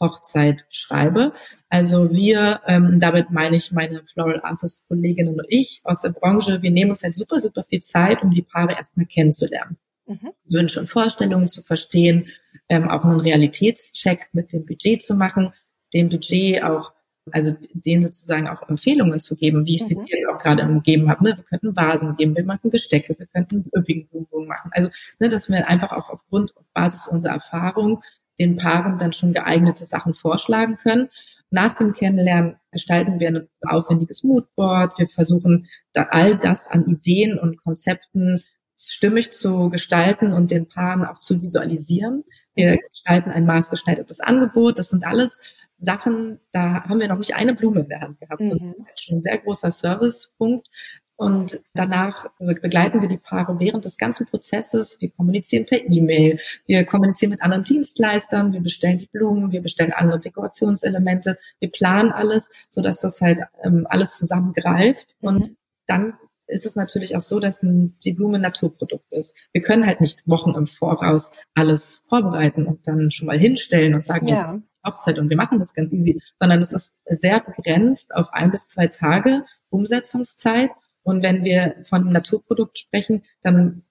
Hochzeit 0.00 0.66
schreibe. 0.70 1.32
Also 1.68 2.12
wir, 2.12 2.60
ähm, 2.66 2.98
damit 3.00 3.30
meine 3.30 3.56
ich 3.56 3.72
meine 3.72 4.02
Floral 4.04 4.40
Artist 4.42 4.82
Kolleginnen 4.88 5.38
und 5.38 5.46
ich 5.48 5.80
aus 5.84 6.00
der 6.00 6.10
Branche, 6.10 6.62
wir 6.62 6.70
nehmen 6.70 6.90
uns 6.90 7.02
halt 7.02 7.16
super, 7.16 7.38
super 7.38 7.64
viel 7.64 7.80
Zeit, 7.80 8.22
um 8.22 8.30
die 8.30 8.42
Paare 8.42 8.72
erstmal 8.72 9.06
kennenzulernen. 9.06 9.78
Mhm. 10.06 10.32
Wünsche 10.44 10.80
und 10.80 10.88
Vorstellungen 10.88 11.48
zu 11.48 11.62
verstehen, 11.62 12.28
ähm, 12.68 12.88
auch 12.88 13.04
einen 13.04 13.20
Realitätscheck 13.20 14.28
mit 14.32 14.52
dem 14.52 14.66
Budget 14.66 15.02
zu 15.02 15.14
machen, 15.14 15.52
dem 15.94 16.08
Budget 16.08 16.62
auch, 16.62 16.92
also 17.30 17.56
denen 17.72 18.02
sozusagen 18.02 18.48
auch 18.48 18.68
Empfehlungen 18.68 19.20
zu 19.20 19.34
geben, 19.34 19.64
wie 19.64 19.76
ich 19.76 19.82
mhm. 19.82 19.86
sie 19.86 19.96
jetzt 20.06 20.28
auch 20.28 20.38
gerade 20.38 20.66
gegeben 20.66 21.10
habe. 21.10 21.24
Ne? 21.24 21.36
Wir 21.36 21.44
könnten 21.44 21.74
Vasen 21.74 22.16
geben, 22.16 22.36
wir 22.36 22.44
machen 22.44 22.70
Gestecke, 22.70 23.18
wir 23.18 23.26
könnten 23.26 23.70
üppigen 23.74 24.06
Blumen 24.08 24.48
machen. 24.48 24.70
Also, 24.74 24.90
ne, 25.20 25.28
dass 25.28 25.48
wir 25.48 25.66
einfach 25.68 25.92
auch 25.92 26.10
aufgrund, 26.10 26.54
auf 26.56 26.64
Basis 26.74 27.06
unserer 27.06 27.34
Erfahrung 27.34 28.02
den 28.38 28.56
Paaren 28.56 28.98
dann 28.98 29.12
schon 29.12 29.32
geeignete 29.32 29.84
Sachen 29.84 30.12
vorschlagen 30.12 30.76
können. 30.76 31.08
Nach 31.50 31.74
dem 31.74 31.92
Kennenlernen 31.92 32.56
gestalten 32.72 33.20
wir 33.20 33.28
ein 33.28 33.48
aufwendiges 33.62 34.24
Moodboard. 34.24 34.98
Wir 34.98 35.06
versuchen 35.06 35.68
da 35.92 36.08
all 36.10 36.36
das 36.36 36.68
an 36.68 36.86
Ideen 36.86 37.38
und 37.38 37.62
Konzepten 37.62 38.42
stimmig 38.76 39.32
zu 39.32 39.70
gestalten 39.70 40.32
und 40.32 40.50
den 40.50 40.68
Paaren 40.68 41.04
auch 41.04 41.18
zu 41.18 41.40
visualisieren. 41.40 42.24
Wir 42.54 42.78
gestalten 42.90 43.30
ein 43.30 43.46
maßgeschneidertes 43.46 44.20
Angebot. 44.20 44.78
Das 44.78 44.90
sind 44.90 45.06
alles 45.06 45.40
Sachen, 45.76 46.40
da 46.52 46.84
haben 46.84 47.00
wir 47.00 47.08
noch 47.08 47.18
nicht 47.18 47.34
eine 47.34 47.54
Blume 47.54 47.80
in 47.80 47.88
der 47.88 48.00
Hand 48.00 48.20
gehabt. 48.20 48.40
Mhm. 48.40 48.46
Das 48.46 48.70
ist 48.70 48.84
halt 48.86 49.00
schon 49.00 49.16
ein 49.16 49.20
sehr 49.20 49.38
großer 49.38 49.70
Servicepunkt. 49.70 50.68
Und 51.16 51.60
danach 51.74 52.26
begleiten 52.38 53.00
wir 53.00 53.08
die 53.08 53.18
Paare 53.18 53.60
während 53.60 53.84
des 53.84 53.98
ganzen 53.98 54.26
Prozesses. 54.26 55.00
Wir 55.00 55.10
kommunizieren 55.10 55.64
per 55.64 55.78
E-Mail, 55.88 56.40
wir 56.66 56.84
kommunizieren 56.84 57.30
mit 57.30 57.40
anderen 57.40 57.62
Dienstleistern, 57.62 58.52
wir 58.52 58.60
bestellen 58.60 58.98
die 58.98 59.06
Blumen, 59.06 59.52
wir 59.52 59.62
bestellen 59.62 59.92
andere 59.92 60.18
Dekorationselemente, 60.18 61.38
wir 61.60 61.70
planen 61.70 62.10
alles, 62.10 62.50
so 62.68 62.82
dass 62.82 63.00
das 63.00 63.20
halt 63.20 63.40
ähm, 63.62 63.86
alles 63.88 64.16
zusammengreift. 64.18 65.16
Mhm. 65.20 65.28
Und 65.28 65.54
dann 65.86 66.14
ist 66.46 66.66
es 66.66 66.76
natürlich 66.76 67.16
auch 67.16 67.20
so, 67.20 67.40
dass 67.40 67.60
die 67.62 68.12
Blume 68.12 68.38
ein 68.38 68.42
Naturprodukt 68.42 69.10
ist. 69.12 69.34
Wir 69.52 69.62
können 69.62 69.86
halt 69.86 70.00
nicht 70.00 70.20
Wochen 70.26 70.54
im 70.54 70.66
Voraus 70.66 71.30
alles 71.54 72.02
vorbereiten 72.08 72.66
und 72.66 72.86
dann 72.86 73.10
schon 73.10 73.26
mal 73.26 73.38
hinstellen 73.38 73.94
und 73.94 74.04
sagen, 74.04 74.28
ja. 74.28 74.36
jetzt 74.36 74.48
ist 74.48 74.62
Hochzeit 74.86 75.18
und 75.18 75.30
wir 75.30 75.36
machen 75.36 75.58
das 75.58 75.72
ganz 75.72 75.92
easy, 75.92 76.20
sondern 76.38 76.60
es 76.60 76.72
ist 76.72 76.92
sehr 77.06 77.40
begrenzt 77.40 78.14
auf 78.14 78.32
ein 78.32 78.50
bis 78.50 78.68
zwei 78.68 78.86
Tage 78.86 79.44
Umsetzungszeit 79.70 80.70
und 81.02 81.22
wenn 81.22 81.44
wir 81.44 81.76
von 81.88 82.02
einem 82.02 82.12
Naturprodukt 82.12 82.78
sprechen, 82.78 83.22
dann 83.42 83.82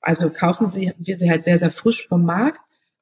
also 0.00 0.30
kaufen 0.30 0.68
sie, 0.68 0.92
wir 0.98 1.16
sie 1.16 1.30
halt 1.30 1.44
sehr, 1.44 1.58
sehr 1.58 1.70
frisch 1.70 2.08
vom 2.08 2.24
Markt. 2.24 2.60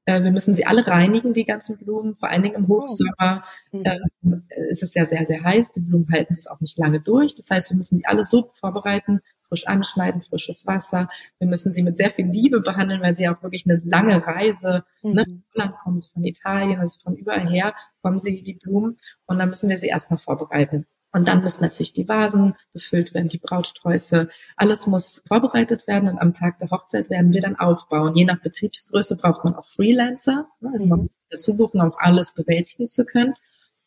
Äh, 0.09 0.25
wir 0.25 0.31
müssen 0.31 0.55
sie 0.55 0.65
alle 0.65 0.87
reinigen, 0.87 1.35
die 1.35 1.45
ganzen 1.45 1.77
Blumen, 1.77 2.15
vor 2.15 2.31
allen 2.31 2.43
Dingen 2.43 2.55
im 2.55 2.67
Hochsommer 2.67 3.45
oh. 3.73 3.83
ähm, 3.85 4.43
ist 4.71 4.83
es 4.83 4.95
ja 4.95 5.05
sehr, 5.05 5.27
sehr 5.27 5.45
heiß. 5.45 5.73
Die 5.73 5.81
Blumen 5.81 6.09
halten 6.11 6.35
das 6.35 6.47
auch 6.47 6.61
nicht 6.61 6.79
lange 6.79 6.99
durch. 6.99 7.35
Das 7.35 7.51
heißt, 7.51 7.71
wir 7.71 7.77
müssen 7.77 7.99
die 7.99 8.07
alle 8.07 8.25
so 8.25 8.49
vorbereiten, 8.49 9.21
frisch 9.49 9.67
anschneiden, 9.67 10.23
frisches 10.23 10.67
Wasser. 10.67 11.11
Wir 11.39 11.47
müssen 11.47 11.75
sie 11.75 11.83
mit 11.83 11.99
sehr 11.99 12.11
viel 12.11 12.27
Liebe 12.27 12.61
behandeln, 12.61 13.03
weil 13.03 13.15
sie 13.15 13.29
auch 13.29 13.43
wirklich 13.43 13.67
eine 13.67 13.83
lange 13.85 14.27
Reise, 14.27 14.85
mhm. 15.03 15.13
ne, 15.13 15.25
von 15.53 15.73
kommen 15.85 15.99
sie 15.99 16.09
von 16.09 16.25
Italien, 16.25 16.81
also 16.81 16.99
von 17.03 17.15
überall 17.15 17.47
her 17.47 17.75
kommen 18.01 18.19
sie 18.19 18.43
die 18.43 18.55
Blumen 18.55 18.97
und 19.27 19.39
dann 19.39 19.51
müssen 19.51 19.69
wir 19.69 19.77
sie 19.77 19.89
erstmal 19.89 20.19
vorbereiten. 20.19 20.87
Und 21.13 21.27
dann 21.27 21.43
müssen 21.43 21.63
natürlich 21.63 21.95
die 21.95 22.09
Vasen 22.09 22.55
befüllt 22.73 23.15
werden, 23.15 23.29
die 23.29 23.39
Brautsträuße. 23.39 24.29
Alles 24.57 24.87
muss 24.87 25.23
vorbereitet 25.27 25.87
werden 25.87 26.09
und 26.09 26.19
am 26.19 26.35
Tag 26.35 26.59
der 26.59 26.71
Hochzeit 26.71 27.09
werden 27.09 27.33
wir 27.33 27.41
dann 27.41 27.57
aufbauen. 27.57 28.15
Je 28.15 28.27
nach 28.27 28.41
Betriebsgröße 28.41 29.17
braucht 29.17 29.43
man 29.45 29.55
auch 29.55 29.65
Freelancer. 29.65 30.49
Ne? 30.61 30.71
Also 30.73 30.87
man 30.87 30.99
mhm. 30.99 31.05
muss 31.05 31.19
dazu 31.31 31.57
buchen, 31.57 31.81
um 31.81 31.95
alles 31.97 32.33
bewältigen 32.33 32.89
zu 32.89 33.07
können. 33.07 33.35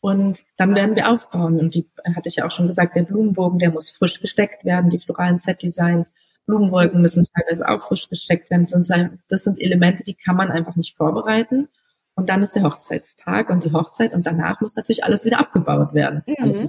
Und 0.00 0.42
dann 0.56 0.74
werden 0.74 0.96
wir 0.96 1.08
aufbauen. 1.08 1.60
Und 1.60 1.76
die 1.76 1.88
hatte 2.16 2.28
ich 2.28 2.36
ja 2.36 2.44
auch 2.44 2.50
schon 2.50 2.66
gesagt, 2.66 2.96
der 2.96 3.04
Blumenbogen, 3.04 3.60
der 3.60 3.70
muss 3.70 3.90
frisch 3.90 4.20
gesteckt 4.20 4.64
werden, 4.64 4.90
die 4.90 4.98
floralen 4.98 5.38
Set-Designs, 5.38 6.14
Blumenwolken 6.46 7.00
müssen 7.00 7.24
teilweise 7.24 7.68
auch 7.68 7.82
frisch 7.82 8.08
gesteckt 8.08 8.50
werden. 8.50 8.62
Das 8.68 8.70
sind, 8.70 9.20
das 9.28 9.44
sind 9.44 9.60
Elemente, 9.60 10.02
die 10.02 10.14
kann 10.14 10.34
man 10.34 10.50
einfach 10.50 10.74
nicht 10.74 10.96
vorbereiten. 10.96 11.68
Und 12.14 12.28
dann 12.28 12.42
ist 12.42 12.56
der 12.56 12.64
Hochzeitstag 12.64 13.48
und 13.48 13.64
die 13.64 13.72
Hochzeit 13.72 14.12
und 14.12 14.26
danach 14.26 14.60
muss 14.60 14.74
natürlich 14.74 15.04
alles 15.04 15.24
wieder 15.24 15.38
abgebaut 15.38 15.94
werden. 15.94 16.22
Mhm. 16.26 16.66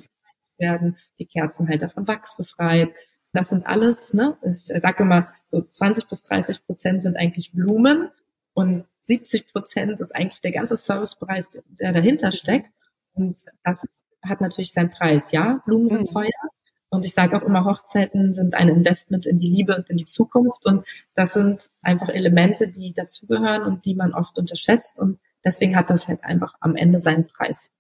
Werden, 0.58 0.98
die 1.20 1.26
Kerzenhalter 1.26 1.90
von 1.90 2.08
Wachs 2.08 2.38
befreit. 2.38 2.92
Das 3.32 3.50
sind 3.50 3.66
alles, 3.66 4.14
ne, 4.14 4.38
ich 4.44 4.66
sage 4.66 5.04
immer, 5.04 5.30
so 5.46 5.62
20 5.62 6.08
bis 6.08 6.24
30 6.24 6.66
Prozent 6.66 7.02
sind 7.02 7.18
eigentlich 7.18 7.52
Blumen 7.52 8.10
und 8.54 8.86
70 9.00 9.52
Prozent 9.52 10.00
ist 10.00 10.16
eigentlich 10.16 10.42
der 10.42 10.52
ganze 10.52 10.78
Servicepreis, 10.78 11.50
der 11.66 11.94
dahinter 11.94 12.32
steckt. 12.32 12.72
Und 13.14 13.42
das 13.64 14.06
hat 14.22 14.42
natürlich 14.42 14.72
seinen 14.72 14.92
Preis. 14.92 15.32
Ja, 15.32 15.62
Blumen 15.66 15.90
sind 15.90 16.10
mhm. 16.10 16.14
teuer. 16.14 16.30
Und 16.90 17.06
ich 17.06 17.14
sage 17.14 17.36
auch 17.36 17.42
immer, 17.42 17.66
Hochzeiten 17.66 18.32
sind 18.32 18.54
ein 18.54 18.70
Investment 18.70 19.26
in 19.26 19.40
die 19.40 19.50
Liebe 19.50 19.76
und 19.76 19.90
in 19.90 19.98
die 19.98 20.06
Zukunft. 20.06 20.66
Und 20.66 20.86
das 21.16 21.34
sind 21.34 21.72
einfach 21.82 22.10
Elemente, 22.10 22.68
die 22.68 22.94
dazugehören 22.94 23.64
und 23.64 23.86
die 23.86 23.96
man 23.96 24.14
oft 24.14 24.38
unterschätzt. 24.38 25.00
Und 25.00 25.20
deswegen 25.44 25.76
hat 25.76 25.90
das 25.90 26.08
halt 26.08 26.24
einfach 26.24 26.54
am 26.60 26.76
Ende 26.76 27.00
seinen 27.00 27.26
Preis. 27.26 27.72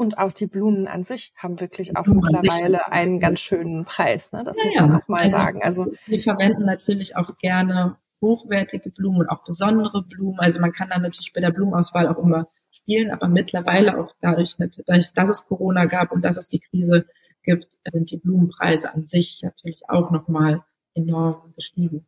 Und 0.00 0.16
auch 0.16 0.32
die 0.32 0.46
Blumen 0.46 0.88
an 0.88 1.04
sich 1.04 1.34
haben 1.36 1.60
wirklich 1.60 1.94
auch 1.94 2.06
mittlerweile 2.06 2.90
einen 2.90 3.20
ganz 3.20 3.40
schönen 3.40 3.84
Preis. 3.84 4.32
Ne? 4.32 4.44
Das 4.44 4.56
ja, 4.56 4.64
muss 4.64 4.74
man 4.80 5.02
auch 5.02 5.08
mal 5.08 5.20
also, 5.20 5.36
sagen. 5.36 5.62
Also 5.62 5.92
wir 6.06 6.18
verwenden 6.18 6.64
natürlich 6.64 7.16
auch 7.16 7.36
gerne 7.36 7.98
hochwertige 8.22 8.88
Blumen 8.88 9.20
und 9.20 9.28
auch 9.28 9.44
besondere 9.44 10.02
Blumen. 10.02 10.38
Also 10.38 10.58
man 10.58 10.72
kann 10.72 10.88
da 10.88 10.98
natürlich 10.98 11.34
bei 11.34 11.42
der 11.42 11.50
Blumenauswahl 11.50 12.08
auch 12.08 12.16
immer 12.16 12.48
spielen, 12.70 13.10
aber 13.10 13.28
mittlerweile 13.28 14.00
auch 14.00 14.14
dadurch, 14.22 14.56
dadurch, 14.56 15.12
dass 15.12 15.28
es 15.28 15.46
Corona 15.46 15.84
gab 15.84 16.12
und 16.12 16.24
dass 16.24 16.38
es 16.38 16.48
die 16.48 16.60
Krise 16.60 17.04
gibt, 17.42 17.66
sind 17.84 18.10
die 18.10 18.16
Blumenpreise 18.16 18.94
an 18.94 19.02
sich 19.02 19.42
natürlich 19.42 19.82
auch 19.90 20.10
nochmal 20.10 20.64
enorm 20.94 21.52
gestiegen. 21.56 22.06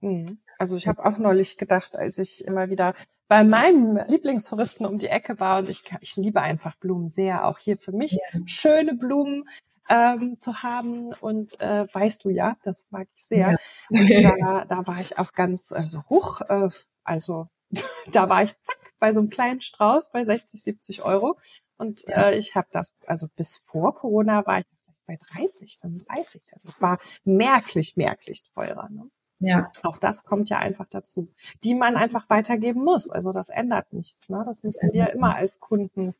Mhm. 0.00 0.38
Also 0.58 0.78
ich 0.78 0.88
habe 0.88 1.04
auch 1.04 1.18
neulich 1.18 1.58
gedacht, 1.58 1.98
als 1.98 2.16
ich 2.16 2.42
immer 2.46 2.70
wieder 2.70 2.94
bei 3.28 3.44
meinem 3.44 3.98
Lieblingstouristen 4.08 4.86
um 4.86 4.98
die 4.98 5.08
Ecke 5.08 5.40
war 5.40 5.58
und 5.58 5.70
ich, 5.70 5.82
ich 6.00 6.16
liebe 6.16 6.40
einfach 6.40 6.76
Blumen 6.76 7.08
sehr, 7.08 7.46
auch 7.46 7.58
hier 7.58 7.78
für 7.78 7.92
mich 7.92 8.12
ja. 8.12 8.40
schöne 8.46 8.94
Blumen 8.94 9.44
ähm, 9.88 10.36
zu 10.38 10.62
haben 10.62 11.12
und 11.14 11.60
äh, 11.60 11.86
weißt 11.92 12.24
du 12.24 12.30
ja, 12.30 12.56
das 12.62 12.86
mag 12.90 13.08
ich 13.16 13.24
sehr. 13.24 13.56
Ja. 13.90 14.20
da, 14.38 14.64
da 14.68 14.86
war 14.86 15.00
ich 15.00 15.18
auch 15.18 15.32
ganz 15.32 15.72
also 15.72 16.02
hoch, 16.08 16.40
äh, 16.42 16.68
also 17.02 17.48
da 18.12 18.28
war 18.28 18.44
ich 18.44 18.52
zack 18.62 18.92
bei 18.98 19.12
so 19.12 19.20
einem 19.20 19.30
kleinen 19.30 19.60
Strauß 19.60 20.10
bei 20.10 20.24
60, 20.24 20.62
70 20.62 21.02
Euro 21.02 21.38
und 21.76 22.04
ja. 22.06 22.30
äh, 22.30 22.38
ich 22.38 22.54
habe 22.54 22.68
das, 22.70 22.94
also 23.06 23.26
bis 23.36 23.60
vor 23.66 23.94
Corona 23.94 24.46
war 24.46 24.60
ich 24.60 24.66
bei 25.06 25.18
30, 25.34 25.78
35. 25.80 26.42
Also 26.52 26.68
es 26.68 26.80
war 26.80 26.98
merklich, 27.24 27.96
merklich 27.96 28.44
teurer. 28.54 28.88
Ne? 28.90 29.10
Ja. 29.40 29.70
Auch 29.82 29.98
das 29.98 30.24
kommt 30.24 30.48
ja 30.48 30.58
einfach 30.58 30.86
dazu, 30.88 31.28
die 31.62 31.74
man 31.74 31.96
einfach 31.96 32.30
weitergeben 32.30 32.82
muss. 32.82 33.10
Also 33.10 33.32
das 33.32 33.48
ändert 33.48 33.92
nichts. 33.92 34.28
Ne? 34.28 34.42
Das 34.46 34.62
müssen 34.62 34.92
wir 34.92 35.10
immer 35.10 35.36
als 35.36 35.60
Kunden 35.60 36.14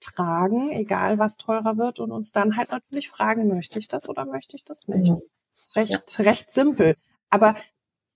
tragen, 0.00 0.70
egal 0.70 1.18
was 1.18 1.36
teurer 1.36 1.76
wird 1.76 1.98
und 1.98 2.12
uns 2.12 2.32
dann 2.32 2.56
halt 2.56 2.70
natürlich 2.70 3.10
fragen, 3.10 3.48
möchte 3.48 3.78
ich 3.78 3.88
das 3.88 4.08
oder 4.08 4.24
möchte 4.24 4.56
ich 4.56 4.64
das 4.64 4.86
nicht? 4.88 5.10
Mhm. 5.10 5.22
Das 5.52 5.62
ist 5.62 5.76
recht, 5.76 6.18
ja. 6.18 6.24
recht 6.24 6.52
simpel. 6.52 6.96
Aber 7.30 7.56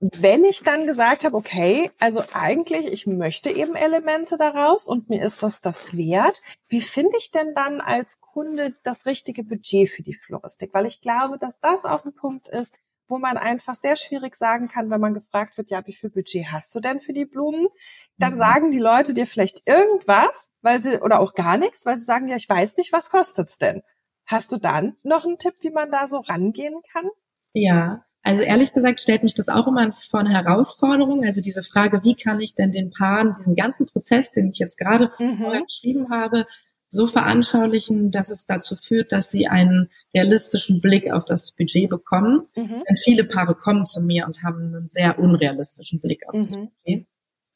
wenn 0.00 0.44
ich 0.44 0.62
dann 0.64 0.86
gesagt 0.86 1.24
habe, 1.24 1.36
okay, 1.36 1.90
also 2.00 2.24
eigentlich, 2.32 2.86
ich 2.86 3.06
möchte 3.06 3.50
eben 3.50 3.76
Elemente 3.76 4.36
daraus 4.36 4.88
und 4.88 5.08
mir 5.08 5.22
ist 5.22 5.44
das 5.44 5.60
das 5.60 5.96
wert, 5.96 6.42
wie 6.68 6.80
finde 6.80 7.16
ich 7.18 7.30
denn 7.30 7.54
dann 7.54 7.80
als 7.80 8.20
Kunde 8.20 8.74
das 8.82 9.06
richtige 9.06 9.44
Budget 9.44 9.88
für 9.88 10.02
die 10.02 10.14
Floristik? 10.14 10.74
Weil 10.74 10.86
ich 10.86 11.02
glaube, 11.02 11.38
dass 11.38 11.60
das 11.60 11.84
auch 11.84 12.04
ein 12.04 12.14
Punkt 12.14 12.48
ist, 12.48 12.74
wo 13.12 13.18
man 13.18 13.36
einfach 13.36 13.74
sehr 13.74 13.96
schwierig 13.96 14.34
sagen 14.34 14.68
kann, 14.68 14.88
wenn 14.88 15.00
man 15.00 15.12
gefragt 15.12 15.58
wird, 15.58 15.70
ja, 15.70 15.86
wie 15.86 15.92
viel 15.92 16.08
Budget 16.08 16.46
hast 16.50 16.74
du 16.74 16.80
denn 16.80 17.02
für 17.02 17.12
die 17.12 17.26
Blumen? 17.26 17.68
Dann 18.16 18.32
mhm. 18.32 18.36
sagen 18.38 18.70
die 18.70 18.78
Leute 18.78 19.12
dir 19.12 19.26
vielleicht 19.26 19.68
irgendwas, 19.68 20.50
weil 20.62 20.80
sie, 20.80 20.98
oder 20.98 21.20
auch 21.20 21.34
gar 21.34 21.58
nichts, 21.58 21.84
weil 21.84 21.98
sie 21.98 22.04
sagen, 22.04 22.28
ja, 22.28 22.36
ich 22.36 22.48
weiß 22.48 22.78
nicht, 22.78 22.90
was 22.90 23.10
kostet's 23.10 23.58
denn? 23.58 23.82
Hast 24.24 24.50
du 24.50 24.56
dann 24.56 24.96
noch 25.02 25.26
einen 25.26 25.36
Tipp, 25.36 25.52
wie 25.60 25.70
man 25.70 25.90
da 25.90 26.08
so 26.08 26.20
rangehen 26.20 26.80
kann? 26.90 27.10
Ja, 27.52 28.06
also 28.22 28.44
ehrlich 28.44 28.72
gesagt 28.72 29.02
stellt 29.02 29.24
mich 29.24 29.34
das 29.34 29.50
auch 29.50 29.66
immer 29.66 29.92
vor 29.92 30.20
eine 30.20 30.30
Herausforderung. 30.30 31.22
Also 31.22 31.42
diese 31.42 31.62
Frage, 31.62 32.02
wie 32.04 32.14
kann 32.14 32.40
ich 32.40 32.54
denn 32.54 32.72
den 32.72 32.90
Paaren 32.90 33.34
diesen 33.34 33.54
ganzen 33.54 33.84
Prozess, 33.84 34.32
den 34.32 34.48
ich 34.48 34.58
jetzt 34.58 34.78
gerade 34.78 35.10
mhm. 35.18 35.36
vorher 35.36 35.64
beschrieben 35.64 36.08
habe, 36.10 36.46
so 36.92 37.06
veranschaulichen, 37.06 38.10
dass 38.10 38.28
es 38.30 38.44
dazu 38.44 38.76
führt, 38.76 39.12
dass 39.12 39.30
sie 39.30 39.48
einen 39.48 39.88
realistischen 40.14 40.82
Blick 40.82 41.10
auf 41.10 41.24
das 41.24 41.52
Budget 41.52 41.88
bekommen. 41.88 42.42
Mhm. 42.54 42.82
Denn 42.86 42.96
viele 43.02 43.24
Paare 43.24 43.54
kommen 43.54 43.86
zu 43.86 44.02
mir 44.02 44.26
und 44.26 44.42
haben 44.42 44.74
einen 44.74 44.86
sehr 44.86 45.18
unrealistischen 45.18 46.00
Blick 46.00 46.28
auf 46.28 46.34
mhm. 46.34 46.42
das 46.42 46.56
Budget. 46.56 47.06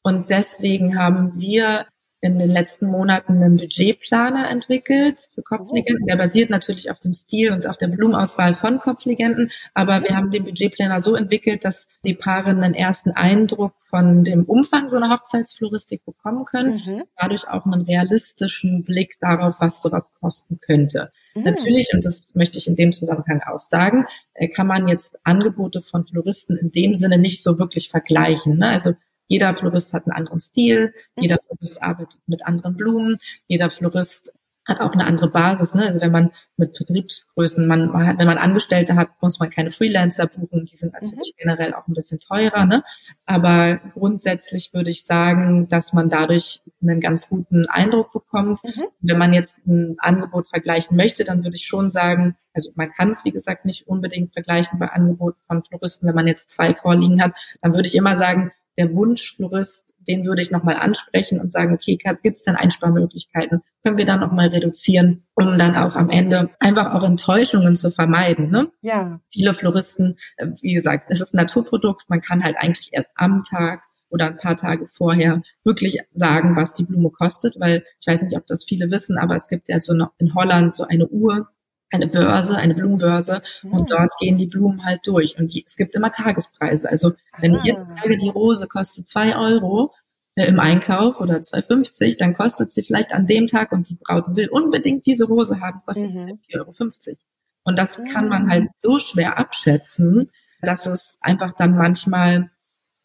Und 0.01 0.29
deswegen 0.31 0.97
haben 0.97 1.39
wir 1.39 1.85
in 2.19 2.39
den 2.39 2.49
letzten 2.49 2.87
Monaten 2.87 3.33
einen 3.33 3.57
Budgetplaner 3.57 4.49
entwickelt 4.49 5.29
für 5.35 5.43
Kopflegenden. 5.43 6.07
Der 6.07 6.15
basiert 6.15 6.49
natürlich 6.49 6.89
auf 6.89 6.99
dem 6.99 7.13
Stil 7.13 7.51
und 7.51 7.67
auf 7.67 7.77
der 7.77 7.87
Blumenauswahl 7.87 8.53
von 8.53 8.79
Kopflegenden, 8.79 9.51
aber 9.73 10.01
wir 10.03 10.15
haben 10.15 10.31
den 10.31 10.43
Budgetplaner 10.43 10.99
so 10.99 11.15
entwickelt, 11.15 11.63
dass 11.63 11.87
die 12.03 12.15
Paare 12.15 12.49
einen 12.49 12.73
ersten 12.73 13.11
Eindruck 13.11 13.73
von 13.89 14.23
dem 14.23 14.45
Umfang 14.45 14.89
so 14.89 14.97
einer 14.97 15.11
Hochzeitsfloristik 15.11 16.03
bekommen 16.05 16.45
können, 16.45 16.81
mhm. 16.85 17.03
dadurch 17.17 17.47
auch 17.47 17.65
einen 17.65 17.83
realistischen 17.83 18.83
Blick 18.83 19.17
darauf, 19.19 19.61
was 19.61 19.81
sowas 19.81 20.11
kosten 20.19 20.59
könnte. 20.59 21.11
Mhm. 21.35 21.43
Natürlich, 21.43 21.89
und 21.93 22.03
das 22.03 22.33
möchte 22.35 22.57
ich 22.57 22.67
in 22.67 22.75
dem 22.75 22.93
Zusammenhang 22.93 23.41
auch 23.43 23.61
sagen, 23.61 24.05
äh, 24.33 24.47
kann 24.47 24.67
man 24.67 24.87
jetzt 24.87 25.19
Angebote 25.23 25.81
von 25.81 26.05
Floristen 26.05 26.57
in 26.57 26.71
dem 26.71 26.95
Sinne 26.95 27.17
nicht 27.17 27.43
so 27.43 27.59
wirklich 27.59 27.89
vergleichen. 27.89 28.57
Ne? 28.57 28.69
Also 28.69 28.93
jeder 29.27 29.53
Florist 29.53 29.93
hat 29.93 30.05
einen 30.05 30.15
anderen 30.15 30.39
Stil, 30.39 30.93
mhm. 31.15 31.23
jeder 31.23 31.37
Florist 31.45 31.81
arbeitet 31.81 32.19
mit 32.27 32.45
anderen 32.45 32.75
Blumen, 32.75 33.17
jeder 33.47 33.69
Florist 33.69 34.31
hat 34.67 34.81
auch 34.81 34.91
eine 34.91 35.05
andere 35.05 35.29
Basis. 35.29 35.73
Ne? 35.73 35.83
Also 35.85 36.01
wenn 36.01 36.11
man 36.11 36.31
mit 36.57 36.73
Betriebsgrößen, 36.73 37.65
man, 37.65 37.89
man 37.89 38.17
wenn 38.17 38.27
man 38.27 38.37
Angestellte 38.37 38.95
hat, 38.95 39.09
muss 39.21 39.39
man 39.39 39.49
keine 39.49 39.71
Freelancer 39.71 40.27
buchen. 40.27 40.65
Die 40.65 40.75
sind 40.75 40.93
natürlich 40.93 41.33
mhm. 41.35 41.39
generell 41.39 41.73
auch 41.73 41.87
ein 41.87 41.93
bisschen 41.93 42.19
teurer. 42.19 42.65
Ne? 42.65 42.83
Aber 43.25 43.79
grundsätzlich 43.93 44.73
würde 44.73 44.89
ich 44.89 45.05
sagen, 45.05 45.69
dass 45.69 45.93
man 45.93 46.09
dadurch 46.09 46.61
einen 46.81 46.99
ganz 46.99 47.29
guten 47.29 47.65
Eindruck 47.67 48.11
bekommt. 48.11 48.63
Mhm. 48.63 48.87
Wenn 48.99 49.17
man 49.17 49.33
jetzt 49.33 49.57
ein 49.65 49.95
Angebot 49.99 50.49
vergleichen 50.49 50.97
möchte, 50.97 51.23
dann 51.23 51.43
würde 51.43 51.55
ich 51.55 51.65
schon 51.65 51.89
sagen, 51.89 52.35
also 52.53 52.71
man 52.75 52.91
kann 52.91 53.09
es, 53.09 53.23
wie 53.23 53.31
gesagt, 53.31 53.65
nicht 53.65 53.87
unbedingt 53.87 54.33
vergleichen 54.33 54.79
bei 54.79 54.87
Angeboten 54.87 55.39
von 55.47 55.63
Floristen. 55.63 56.07
Wenn 56.07 56.15
man 56.15 56.27
jetzt 56.27 56.49
zwei 56.49 56.73
vorliegen 56.73 57.21
hat, 57.21 57.37
dann 57.61 57.73
würde 57.73 57.87
ich 57.87 57.95
immer 57.95 58.15
sagen, 58.15 58.51
der 58.77 58.93
Wunschflorist, 58.93 59.93
den 60.07 60.25
würde 60.25 60.41
ich 60.41 60.51
nochmal 60.51 60.75
ansprechen 60.75 61.39
und 61.39 61.51
sagen, 61.51 61.73
okay, 61.73 61.97
gibt 62.23 62.37
es 62.37 62.43
denn 62.43 62.55
Einsparmöglichkeiten? 62.55 63.61
Können 63.83 63.97
wir 63.97 64.05
da 64.05 64.17
nochmal 64.17 64.47
reduzieren, 64.47 65.25
um 65.35 65.57
dann 65.57 65.75
auch 65.75 65.95
am 65.95 66.09
Ende 66.09 66.49
einfach 66.59 66.93
auch 66.93 67.03
Enttäuschungen 67.03 67.75
zu 67.75 67.91
vermeiden. 67.91 68.49
Ne? 68.49 68.71
Ja. 68.81 69.19
Viele 69.29 69.53
Floristen, 69.53 70.17
äh, 70.37 70.47
wie 70.61 70.73
gesagt, 70.73 71.07
es 71.09 71.21
ist 71.21 71.33
ein 71.33 71.37
Naturprodukt, 71.37 72.03
man 72.07 72.21
kann 72.21 72.43
halt 72.43 72.57
eigentlich 72.57 72.89
erst 72.91 73.11
am 73.15 73.43
Tag 73.43 73.81
oder 74.09 74.27
ein 74.27 74.37
paar 74.37 74.55
Tage 74.55 74.87
vorher 74.87 75.41
wirklich 75.63 75.99
sagen, 76.13 76.55
was 76.55 76.73
die 76.73 76.85
Blume 76.85 77.09
kostet, 77.09 77.59
weil 77.59 77.83
ich 77.99 78.07
weiß 78.07 78.21
nicht, 78.23 78.37
ob 78.37 78.45
das 78.47 78.63
viele 78.63 78.89
wissen, 78.91 79.17
aber 79.17 79.35
es 79.35 79.49
gibt 79.49 79.67
ja 79.69 79.81
so 79.81 79.93
noch 79.93 80.11
in 80.17 80.33
Holland 80.33 80.73
so 80.73 80.85
eine 80.85 81.07
Uhr, 81.07 81.49
eine 81.91 82.07
Börse, 82.07 82.57
eine 82.57 82.75
Blumenbörse 82.75 83.41
mhm. 83.63 83.73
und 83.73 83.91
dort 83.91 84.11
gehen 84.19 84.37
die 84.37 84.47
Blumen 84.47 84.83
halt 84.85 85.01
durch 85.05 85.37
und 85.39 85.53
die, 85.53 85.63
es 85.65 85.75
gibt 85.75 85.95
immer 85.95 86.11
Tagespreise. 86.11 86.89
Also 86.89 87.13
wenn 87.39 87.55
ah. 87.55 87.57
ich 87.57 87.63
jetzt 87.63 87.89
sage, 87.89 88.17
die 88.17 88.29
Rose 88.29 88.67
kostet 88.67 89.07
zwei 89.07 89.35
Euro 89.35 89.93
äh, 90.35 90.45
im 90.47 90.59
Einkauf 90.59 91.21
oder 91.21 91.37
2,50, 91.37 92.17
dann 92.17 92.33
kostet 92.33 92.71
sie 92.71 92.83
vielleicht 92.83 93.13
an 93.13 93.25
dem 93.25 93.47
Tag 93.47 93.71
und 93.71 93.89
die 93.89 93.95
Braut 93.95 94.35
will 94.35 94.49
unbedingt 94.49 95.05
diese 95.05 95.25
Rose 95.25 95.61
haben, 95.61 95.81
kostet 95.85 96.13
mhm. 96.13 96.39
4,50 96.51 97.07
Euro. 97.07 97.17
Und 97.63 97.77
das 97.77 98.01
kann 98.13 98.29
man 98.29 98.49
halt 98.49 98.69
so 98.75 98.99
schwer 98.99 99.37
abschätzen, 99.37 100.31
dass 100.61 100.85
es 100.85 101.17
einfach 101.21 101.53
dann 101.55 101.75
manchmal 101.75 102.49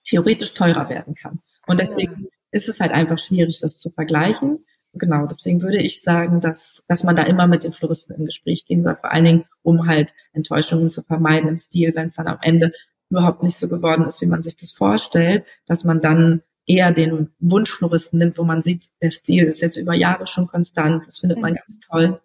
theoretisch 0.04 0.54
teurer 0.54 0.88
werden 0.88 1.14
kann. 1.14 1.40
Und 1.66 1.80
deswegen 1.80 2.28
ist 2.50 2.68
es 2.68 2.80
halt 2.80 2.92
einfach 2.92 3.18
schwierig, 3.18 3.60
das 3.60 3.76
zu 3.78 3.90
vergleichen. 3.90 4.64
Genau, 4.94 5.26
deswegen 5.26 5.62
würde 5.62 5.78
ich 5.78 6.02
sagen, 6.02 6.40
dass, 6.40 6.82
dass 6.86 7.02
man 7.02 7.16
da 7.16 7.22
immer 7.22 7.46
mit 7.46 7.64
den 7.64 7.72
Floristen 7.72 8.14
im 8.14 8.26
Gespräch 8.26 8.66
gehen 8.66 8.82
soll, 8.82 8.96
vor 8.96 9.10
allen 9.10 9.24
Dingen, 9.24 9.44
um 9.62 9.86
halt 9.86 10.12
Enttäuschungen 10.32 10.90
zu 10.90 11.02
vermeiden 11.02 11.48
im 11.48 11.56
Stil, 11.56 11.92
wenn 11.94 12.06
es 12.06 12.14
dann 12.14 12.28
am 12.28 12.38
Ende 12.42 12.72
überhaupt 13.08 13.42
nicht 13.42 13.56
so 13.56 13.68
geworden 13.68 14.04
ist, 14.04 14.20
wie 14.20 14.26
man 14.26 14.42
sich 14.42 14.56
das 14.56 14.72
vorstellt, 14.72 15.44
dass 15.66 15.84
man 15.84 16.00
dann 16.00 16.42
eher 16.66 16.92
den 16.92 17.30
Wunschfloristen 17.40 18.18
nimmt, 18.18 18.38
wo 18.38 18.44
man 18.44 18.62
sieht, 18.62 18.88
der 19.00 19.10
Stil 19.10 19.44
ist 19.44 19.62
jetzt 19.62 19.76
über 19.76 19.94
Jahre 19.94 20.26
schon 20.26 20.46
konstant, 20.46 21.06
das 21.06 21.18
findet 21.18 21.40
man 21.40 21.54
ganz 21.54 21.78
toll, 21.80 22.20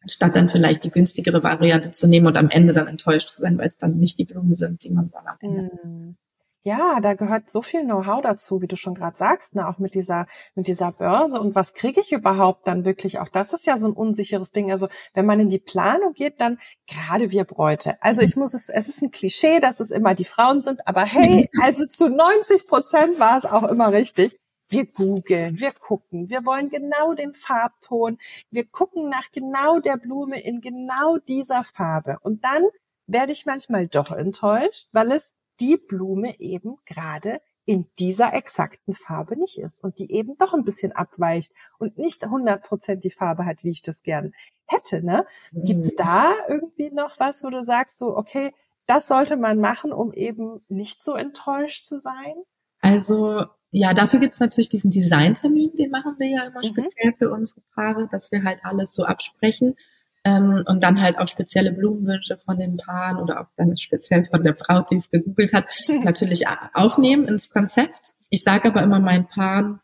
anstatt 0.00 0.36
dann 0.36 0.48
vielleicht 0.48 0.84
die 0.84 0.90
günstigere 0.90 1.42
Variante 1.42 1.92
zu 1.92 2.06
nehmen 2.06 2.26
und 2.26 2.36
am 2.36 2.50
Ende 2.50 2.72
dann 2.72 2.86
enttäuscht 2.86 3.30
zu 3.30 3.40
sein, 3.40 3.58
weil 3.58 3.68
es 3.68 3.78
dann 3.78 3.98
nicht 3.98 4.18
die 4.18 4.24
Blumen 4.24 4.54
sind, 4.54 4.84
die 4.84 4.90
man 4.90 5.10
dann 5.10 5.26
am 5.26 5.36
Ende. 5.40 5.62
Mm. 5.84 6.16
Ja, 6.64 7.00
da 7.00 7.14
gehört 7.14 7.50
so 7.50 7.60
viel 7.60 7.82
Know-how 7.82 8.22
dazu, 8.22 8.62
wie 8.62 8.68
du 8.68 8.76
schon 8.76 8.94
gerade 8.94 9.16
sagst, 9.16 9.56
ne? 9.56 9.66
auch 9.66 9.78
mit 9.78 9.94
dieser 9.96 10.28
mit 10.54 10.68
dieser 10.68 10.92
Börse 10.92 11.40
und 11.40 11.56
was 11.56 11.74
kriege 11.74 12.00
ich 12.00 12.12
überhaupt 12.12 12.68
dann 12.68 12.84
wirklich? 12.84 13.18
Auch 13.18 13.28
das 13.28 13.52
ist 13.52 13.66
ja 13.66 13.76
so 13.78 13.88
ein 13.88 13.94
unsicheres 13.94 14.52
Ding. 14.52 14.70
Also 14.70 14.86
wenn 15.12 15.26
man 15.26 15.40
in 15.40 15.50
die 15.50 15.58
Planung 15.58 16.12
geht, 16.12 16.40
dann 16.40 16.60
gerade 16.86 17.32
wir 17.32 17.42
Bräute. 17.44 18.00
Also 18.00 18.22
ich 18.22 18.36
muss 18.36 18.54
es, 18.54 18.68
es 18.68 18.88
ist 18.88 19.02
ein 19.02 19.10
Klischee, 19.10 19.58
dass 19.58 19.80
es 19.80 19.90
immer 19.90 20.14
die 20.14 20.24
Frauen 20.24 20.60
sind, 20.60 20.86
aber 20.86 21.04
hey, 21.04 21.50
also 21.60 21.84
zu 21.86 22.08
90 22.08 22.68
Prozent 22.68 23.18
war 23.18 23.38
es 23.38 23.44
auch 23.44 23.64
immer 23.64 23.92
richtig. 23.92 24.38
Wir 24.68 24.86
googeln, 24.86 25.58
wir 25.58 25.72
gucken, 25.72 26.30
wir 26.30 26.46
wollen 26.46 26.68
genau 26.68 27.12
den 27.14 27.34
Farbton, 27.34 28.18
wir 28.50 28.66
gucken 28.66 29.08
nach 29.08 29.32
genau 29.32 29.80
der 29.80 29.96
Blume 29.96 30.40
in 30.40 30.60
genau 30.60 31.18
dieser 31.18 31.64
Farbe 31.64 32.18
und 32.22 32.44
dann 32.44 32.62
werde 33.08 33.32
ich 33.32 33.46
manchmal 33.46 33.88
doch 33.88 34.12
enttäuscht, 34.12 34.88
weil 34.92 35.10
es 35.10 35.34
die 35.62 35.76
Blume 35.76 36.38
eben 36.40 36.76
gerade 36.84 37.40
in 37.64 37.86
dieser 37.98 38.34
exakten 38.34 38.94
Farbe 38.94 39.36
nicht 39.36 39.58
ist 39.58 39.82
und 39.84 40.00
die 40.00 40.10
eben 40.12 40.36
doch 40.36 40.52
ein 40.52 40.64
bisschen 40.64 40.92
abweicht 40.92 41.52
und 41.78 41.96
nicht 41.96 42.24
100% 42.24 42.96
die 42.96 43.10
Farbe 43.10 43.46
hat, 43.46 43.62
wie 43.62 43.70
ich 43.70 43.82
das 43.82 44.02
gern 44.02 44.32
hätte. 44.66 45.04
Ne? 45.04 45.24
Gibt's 45.52 45.92
mhm. 45.92 45.96
da 45.96 46.32
irgendwie 46.48 46.90
noch 46.90 47.20
was, 47.20 47.44
wo 47.44 47.50
du 47.50 47.62
sagst, 47.62 47.98
so, 47.98 48.16
okay, 48.16 48.52
das 48.86 49.06
sollte 49.06 49.36
man 49.36 49.60
machen, 49.60 49.92
um 49.92 50.12
eben 50.12 50.64
nicht 50.68 51.04
so 51.04 51.14
enttäuscht 51.14 51.86
zu 51.86 52.00
sein? 52.00 52.34
Also 52.80 53.44
ja, 53.70 53.94
dafür 53.94 54.18
gibt's 54.18 54.40
natürlich 54.40 54.68
diesen 54.68 54.90
Designtermin, 54.90 55.76
den 55.76 55.90
machen 55.90 56.16
wir 56.18 56.28
ja 56.28 56.44
immer 56.44 56.60
mhm. 56.60 56.66
speziell 56.66 57.14
für 57.16 57.30
unsere 57.30 57.62
Paare, 57.74 58.08
dass 58.10 58.32
wir 58.32 58.42
halt 58.42 58.58
alles 58.64 58.92
so 58.92 59.04
absprechen. 59.04 59.76
Ähm, 60.24 60.62
und 60.66 60.82
dann 60.82 61.02
halt 61.02 61.18
auch 61.18 61.26
spezielle 61.26 61.72
Blumenwünsche 61.72 62.38
von 62.38 62.58
den 62.58 62.76
Paaren 62.76 63.18
oder 63.18 63.40
auch 63.40 63.46
dann 63.56 63.76
speziell 63.76 64.26
von 64.26 64.44
der 64.44 64.56
Frau, 64.56 64.82
die 64.82 64.96
es 64.96 65.10
gegoogelt 65.10 65.52
hat, 65.52 65.66
natürlich 66.04 66.44
aufnehmen 66.74 67.26
ins 67.26 67.50
Konzept. 67.50 68.12
Ich 68.30 68.44
sage 68.44 68.68
aber 68.68 68.82
immer 68.82 69.00
meinen 69.00 69.26
Paaren, 69.26 69.80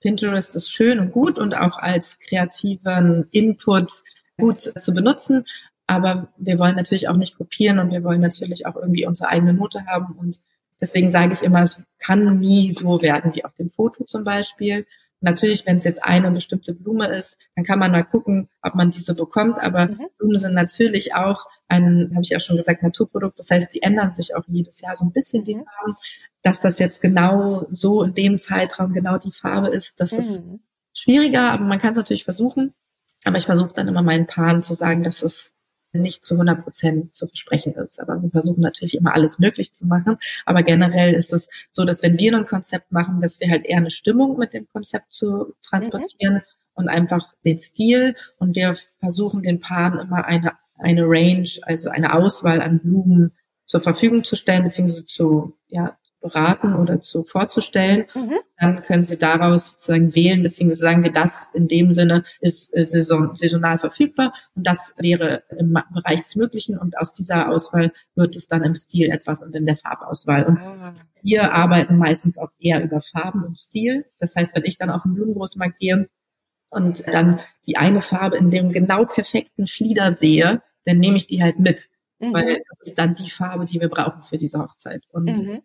Pinterest 0.00 0.56
ist 0.56 0.72
schön 0.72 0.98
und 0.98 1.12
gut 1.12 1.38
und 1.38 1.54
auch 1.54 1.76
als 1.76 2.18
kreativen 2.18 3.26
Input 3.30 3.90
gut 4.38 4.60
zu 4.60 4.94
benutzen. 4.94 5.44
Aber 5.86 6.28
wir 6.38 6.58
wollen 6.58 6.76
natürlich 6.76 7.08
auch 7.08 7.16
nicht 7.16 7.36
kopieren 7.36 7.78
und 7.78 7.90
wir 7.90 8.02
wollen 8.04 8.20
natürlich 8.20 8.66
auch 8.66 8.76
irgendwie 8.76 9.06
unsere 9.06 9.28
eigene 9.28 9.52
Note 9.52 9.86
haben. 9.86 10.14
Und 10.16 10.38
deswegen 10.80 11.12
sage 11.12 11.32
ich 11.32 11.42
immer, 11.42 11.62
es 11.62 11.82
kann 11.98 12.38
nie 12.38 12.70
so 12.70 13.02
werden 13.02 13.34
wie 13.34 13.44
auf 13.44 13.54
dem 13.54 13.70
Foto 13.70 14.04
zum 14.04 14.24
Beispiel. 14.24 14.86
Natürlich, 15.20 15.66
wenn 15.66 15.76
es 15.76 15.84
jetzt 15.84 16.02
eine 16.02 16.30
bestimmte 16.30 16.74
Blume 16.74 17.06
ist, 17.08 17.36
dann 17.54 17.64
kann 17.64 17.78
man 17.78 17.92
mal 17.92 18.04
gucken, 18.04 18.48
ob 18.62 18.74
man 18.74 18.90
diese 18.90 19.14
bekommt. 19.14 19.58
Aber 19.60 19.88
mhm. 19.88 20.08
Blumen 20.18 20.38
sind 20.38 20.54
natürlich 20.54 21.14
auch 21.14 21.46
ein, 21.68 22.10
habe 22.14 22.22
ich 22.22 22.34
auch 22.34 22.40
schon 22.40 22.56
gesagt, 22.56 22.82
Naturprodukt. 22.82 23.38
Das 23.38 23.50
heißt, 23.50 23.70
sie 23.70 23.82
ändern 23.82 24.14
sich 24.14 24.34
auch 24.34 24.44
jedes 24.46 24.80
Jahr 24.80 24.96
so 24.96 25.04
ein 25.04 25.12
bisschen 25.12 25.44
die. 25.44 25.54
Farben. 25.54 25.94
Dass 26.42 26.62
das 26.62 26.78
jetzt 26.78 27.02
genau 27.02 27.66
so 27.70 28.02
in 28.02 28.14
dem 28.14 28.38
Zeitraum 28.38 28.94
genau 28.94 29.18
die 29.18 29.30
Farbe 29.30 29.68
ist, 29.68 30.00
das 30.00 30.12
mhm. 30.12 30.18
ist 30.18 30.42
schwieriger, 30.94 31.50
aber 31.50 31.64
man 31.64 31.78
kann 31.78 31.90
es 31.90 31.98
natürlich 31.98 32.24
versuchen. 32.24 32.72
Aber 33.24 33.36
ich 33.36 33.44
versuche 33.44 33.72
dann 33.74 33.88
immer 33.88 34.02
meinen 34.02 34.26
Paaren 34.26 34.62
zu 34.62 34.74
sagen, 34.74 35.02
dass 35.02 35.22
es 35.22 35.52
nicht 35.92 36.24
zu 36.24 36.34
100 36.34 36.62
Prozent 36.62 37.14
zu 37.14 37.26
versprechen 37.26 37.74
ist. 37.74 38.00
Aber 38.00 38.22
wir 38.22 38.30
versuchen 38.30 38.60
natürlich 38.60 38.96
immer 38.96 39.14
alles 39.14 39.38
möglich 39.38 39.72
zu 39.72 39.86
machen. 39.86 40.16
Aber 40.46 40.62
generell 40.62 41.14
ist 41.14 41.32
es 41.32 41.48
so, 41.70 41.84
dass 41.84 42.02
wenn 42.02 42.18
wir 42.18 42.36
ein 42.36 42.46
Konzept 42.46 42.92
machen, 42.92 43.20
dass 43.20 43.40
wir 43.40 43.50
halt 43.50 43.64
eher 43.64 43.78
eine 43.78 43.90
Stimmung 43.90 44.38
mit 44.38 44.54
dem 44.54 44.68
Konzept 44.68 45.12
zu 45.12 45.54
transportieren 45.62 46.34
mhm. 46.34 46.42
und 46.74 46.88
einfach 46.88 47.34
den 47.44 47.58
Stil. 47.58 48.14
Und 48.38 48.56
wir 48.56 48.76
versuchen 49.00 49.42
den 49.42 49.60
Paaren 49.60 49.98
immer 49.98 50.24
eine, 50.24 50.52
eine 50.78 51.04
Range, 51.04 51.48
also 51.62 51.90
eine 51.90 52.14
Auswahl 52.14 52.62
an 52.62 52.80
Blumen 52.80 53.32
zur 53.66 53.80
Verfügung 53.80 54.24
zu 54.24 54.36
stellen, 54.36 54.64
beziehungsweise 54.64 55.04
zu, 55.04 55.56
ja, 55.68 55.96
beraten 56.20 56.74
oder 56.74 57.00
zu 57.00 57.24
vorzustellen, 57.24 58.06
mhm. 58.14 58.34
dann 58.58 58.82
können 58.82 59.04
Sie 59.04 59.16
daraus 59.16 59.72
sozusagen 59.72 60.14
wählen, 60.14 60.42
beziehungsweise 60.42 60.80
sagen 60.80 61.02
wir, 61.02 61.12
das 61.12 61.48
in 61.54 61.66
dem 61.66 61.92
Sinne 61.92 62.24
ist 62.40 62.74
äh, 62.76 62.84
saison, 62.84 63.34
saisonal 63.36 63.78
verfügbar 63.78 64.32
und 64.54 64.66
das 64.66 64.94
wäre 64.98 65.44
im 65.58 65.78
Bereich 65.92 66.20
des 66.20 66.36
Möglichen 66.36 66.78
und 66.78 66.98
aus 66.98 67.12
dieser 67.12 67.48
Auswahl 67.48 67.92
wird 68.14 68.36
es 68.36 68.48
dann 68.48 68.62
im 68.62 68.74
Stil 68.74 69.10
etwas 69.10 69.42
und 69.42 69.54
in 69.54 69.66
der 69.66 69.76
Farbauswahl. 69.76 70.44
Und 70.44 70.58
ah. 70.58 70.94
wir 71.22 71.52
arbeiten 71.52 71.96
meistens 71.96 72.38
auch 72.38 72.50
eher 72.58 72.82
über 72.82 73.00
Farben 73.00 73.44
und 73.44 73.56
Stil. 73.56 74.04
Das 74.18 74.36
heißt, 74.36 74.54
wenn 74.54 74.64
ich 74.64 74.76
dann 74.76 74.90
auf 74.90 75.02
den 75.02 75.14
Blumengroßmarkt 75.14 75.78
gehe 75.78 76.08
und 76.70 77.06
dann 77.06 77.40
die 77.66 77.78
eine 77.78 78.02
Farbe 78.02 78.36
in 78.36 78.50
dem 78.50 78.70
genau 78.72 79.06
perfekten 79.06 79.66
Flieder 79.66 80.10
sehe, 80.10 80.62
dann 80.84 80.98
nehme 80.98 81.16
ich 81.16 81.26
die 81.26 81.42
halt 81.42 81.58
mit. 81.58 81.88
Mhm. 82.18 82.34
Weil 82.34 82.62
das 82.68 82.88
ist 82.88 82.98
dann 82.98 83.14
die 83.14 83.30
Farbe, 83.30 83.64
die 83.64 83.80
wir 83.80 83.88
brauchen 83.88 84.22
für 84.22 84.36
diese 84.36 84.58
Hochzeit. 84.58 85.04
Und 85.10 85.40
mhm 85.40 85.62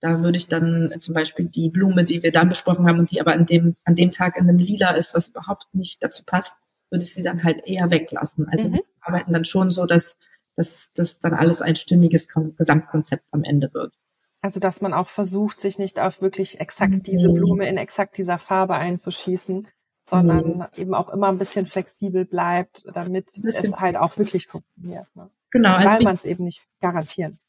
da 0.00 0.22
würde 0.22 0.36
ich 0.36 0.48
dann 0.48 0.92
zum 0.96 1.14
Beispiel 1.14 1.46
die 1.46 1.70
Blume, 1.70 2.04
die 2.04 2.22
wir 2.22 2.30
dann 2.30 2.48
besprochen 2.48 2.86
haben 2.88 2.98
und 2.98 3.10
die 3.10 3.20
aber 3.20 3.32
an 3.32 3.46
dem, 3.46 3.76
an 3.84 3.94
dem 3.94 4.10
Tag 4.10 4.36
in 4.36 4.48
einem 4.48 4.58
Lila 4.58 4.90
ist, 4.90 5.14
was 5.14 5.28
überhaupt 5.28 5.66
nicht 5.72 6.02
dazu 6.02 6.22
passt, 6.24 6.56
würde 6.90 7.04
ich 7.04 7.12
sie 7.12 7.22
dann 7.22 7.44
halt 7.44 7.66
eher 7.66 7.90
weglassen. 7.90 8.48
Also 8.48 8.68
mhm. 8.68 8.74
wir 8.74 8.82
arbeiten 9.00 9.32
dann 9.32 9.44
schon 9.44 9.70
so, 9.70 9.86
dass, 9.86 10.16
dass, 10.56 10.92
dass 10.94 11.18
dann 11.18 11.34
alles 11.34 11.62
ein 11.62 11.76
stimmiges 11.76 12.28
Gesamtkonzept 12.28 13.24
am 13.32 13.44
Ende 13.44 13.72
wird. 13.74 13.94
Also 14.40 14.60
dass 14.60 14.80
man 14.80 14.94
auch 14.94 15.08
versucht, 15.08 15.60
sich 15.60 15.78
nicht 15.78 15.98
auf 15.98 16.22
wirklich 16.22 16.60
exakt 16.60 16.92
mhm. 16.92 17.02
diese 17.02 17.28
Blume 17.28 17.68
in 17.68 17.76
exakt 17.76 18.16
dieser 18.18 18.38
Farbe 18.38 18.74
einzuschießen, 18.74 19.66
sondern 20.06 20.58
mhm. 20.58 20.66
eben 20.76 20.94
auch 20.94 21.08
immer 21.08 21.28
ein 21.28 21.38
bisschen 21.38 21.66
flexibel 21.66 22.24
bleibt, 22.24 22.84
damit 22.92 23.30
es 23.36 23.72
halt 23.80 23.96
auch 23.96 24.16
wirklich 24.16 24.46
funktioniert. 24.46 25.08
Ne? 25.16 25.28
Genau. 25.50 25.70
Weil 25.70 25.88
also 25.88 26.04
man 26.04 26.14
es 26.14 26.24
eben 26.24 26.44
nicht 26.44 26.62
garantieren 26.80 27.40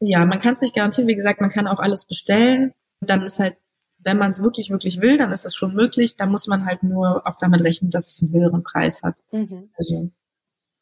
ja, 0.00 0.24
man 0.24 0.38
kann 0.38 0.54
es 0.54 0.60
nicht 0.60 0.74
garantieren. 0.74 1.08
Wie 1.08 1.16
gesagt, 1.16 1.40
man 1.40 1.50
kann 1.50 1.66
auch 1.66 1.78
alles 1.78 2.04
bestellen. 2.04 2.72
Dann 3.00 3.22
ist 3.22 3.38
halt, 3.38 3.56
wenn 3.98 4.18
man 4.18 4.30
es 4.30 4.42
wirklich, 4.42 4.70
wirklich 4.70 5.00
will, 5.00 5.18
dann 5.18 5.32
ist 5.32 5.44
es 5.44 5.54
schon 5.54 5.74
möglich. 5.74 6.16
Da 6.16 6.26
muss 6.26 6.46
man 6.46 6.66
halt 6.66 6.82
nur 6.82 7.26
auch 7.26 7.36
damit 7.38 7.62
rechnen, 7.62 7.90
dass 7.90 8.08
es 8.08 8.22
einen 8.22 8.32
höheren 8.32 8.62
Preis 8.62 9.02
hat. 9.02 9.16
Mhm. 9.32 9.70
Also, 9.76 10.10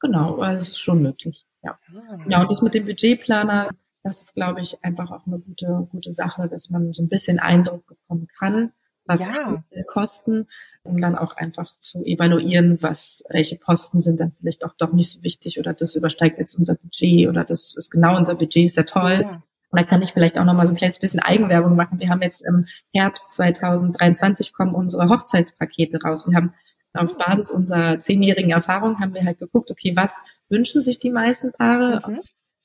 genau, 0.01 0.37
also 0.37 0.63
es 0.63 0.69
ist 0.71 0.81
schon 0.81 1.03
möglich. 1.03 1.47
Ja. 1.63 1.79
Ah. 1.95 2.19
Ja, 2.29 2.41
und 2.43 2.51
das 2.51 2.63
mit 2.63 2.75
dem 2.75 2.85
Budgetplaner, 2.85 3.71
das 4.03 4.21
ist, 4.21 4.35
glaube 4.35 4.61
ich, 4.61 4.85
einfach 4.85 5.11
auch 5.11 5.27
eine 5.27 5.39
gute, 5.39 5.89
gute 5.91 6.13
Sache, 6.13 6.49
dass 6.49 6.71
man 6.71 6.93
so 6.93 7.03
ein 7.03 7.09
bisschen 7.09 7.39
Eindruck 7.39 7.87
bekommen 7.87 8.29
kann, 8.39 8.73
was 9.07 9.21
ja. 9.21 9.57
Kosten, 9.87 10.47
um 10.83 11.01
dann 11.01 11.17
auch 11.17 11.37
einfach 11.37 11.73
zu 11.79 12.05
evaluieren, 12.05 12.83
was, 12.83 13.23
welche 13.29 13.57
Posten 13.57 14.03
sind 14.03 14.21
dann 14.21 14.33
vielleicht 14.39 14.65
auch 14.65 14.75
doch 14.77 14.93
nicht 14.93 15.11
so 15.11 15.23
wichtig 15.23 15.59
oder 15.59 15.73
das 15.73 15.95
übersteigt 15.95 16.39
jetzt 16.39 16.55
unser 16.55 16.75
Budget 16.75 17.29
oder 17.29 17.45
das 17.45 17.77
ist 17.77 17.91
genau 17.91 18.17
unser 18.17 18.35
Budget, 18.35 18.67
ist 18.67 18.77
ja 18.77 18.83
toll. 18.85 19.21
Ja. 19.23 19.43
Und 19.71 19.81
da 19.81 19.85
kann 19.85 20.03
ich 20.03 20.13
vielleicht 20.13 20.39
auch 20.39 20.45
noch 20.45 20.55
mal 20.55 20.67
so 20.67 20.73
ein 20.73 20.77
kleines 20.77 20.99
bisschen 20.99 21.21
Eigenwerbung 21.21 21.77
machen. 21.77 21.99
Wir 22.01 22.09
haben 22.09 22.23
jetzt 22.23 22.45
im 22.47 22.67
Herbst 22.93 23.33
2023 23.33 24.53
kommen 24.53 24.75
unsere 24.75 25.09
Hochzeitspakete 25.09 26.01
raus. 26.03 26.27
Wir 26.29 26.37
haben 26.37 26.55
auf 26.95 27.19
Basis 27.19 27.51
unserer 27.51 27.99
zehnjährigen 28.01 28.51
Erfahrung 28.51 29.01
haben 29.01 29.15
wir 29.15 29.25
halt 29.25 29.39
geguckt, 29.39 29.71
okay, 29.71 29.93
was 29.97 30.23
wünschen 30.49 30.83
sich 30.83 30.99
die 30.99 31.11
meisten 31.11 31.53
Paare? 31.53 32.01
Mhm. 32.09 32.21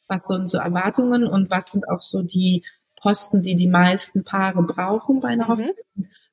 Was 0.07 0.27
sind 0.27 0.49
so 0.49 0.57
Erwartungen 0.57 1.27
und 1.27 1.49
was 1.49 1.71
sind 1.71 1.89
auch 1.89 2.01
so 2.01 2.21
die 2.21 2.63
Posten, 3.01 3.41
die 3.41 3.55
die 3.55 3.67
meisten 3.67 4.23
Paare 4.23 4.61
brauchen 4.63 5.19
bei 5.21 5.29
einer 5.29 5.45
mhm. 5.45 5.49
Hochzeit? 5.49 5.75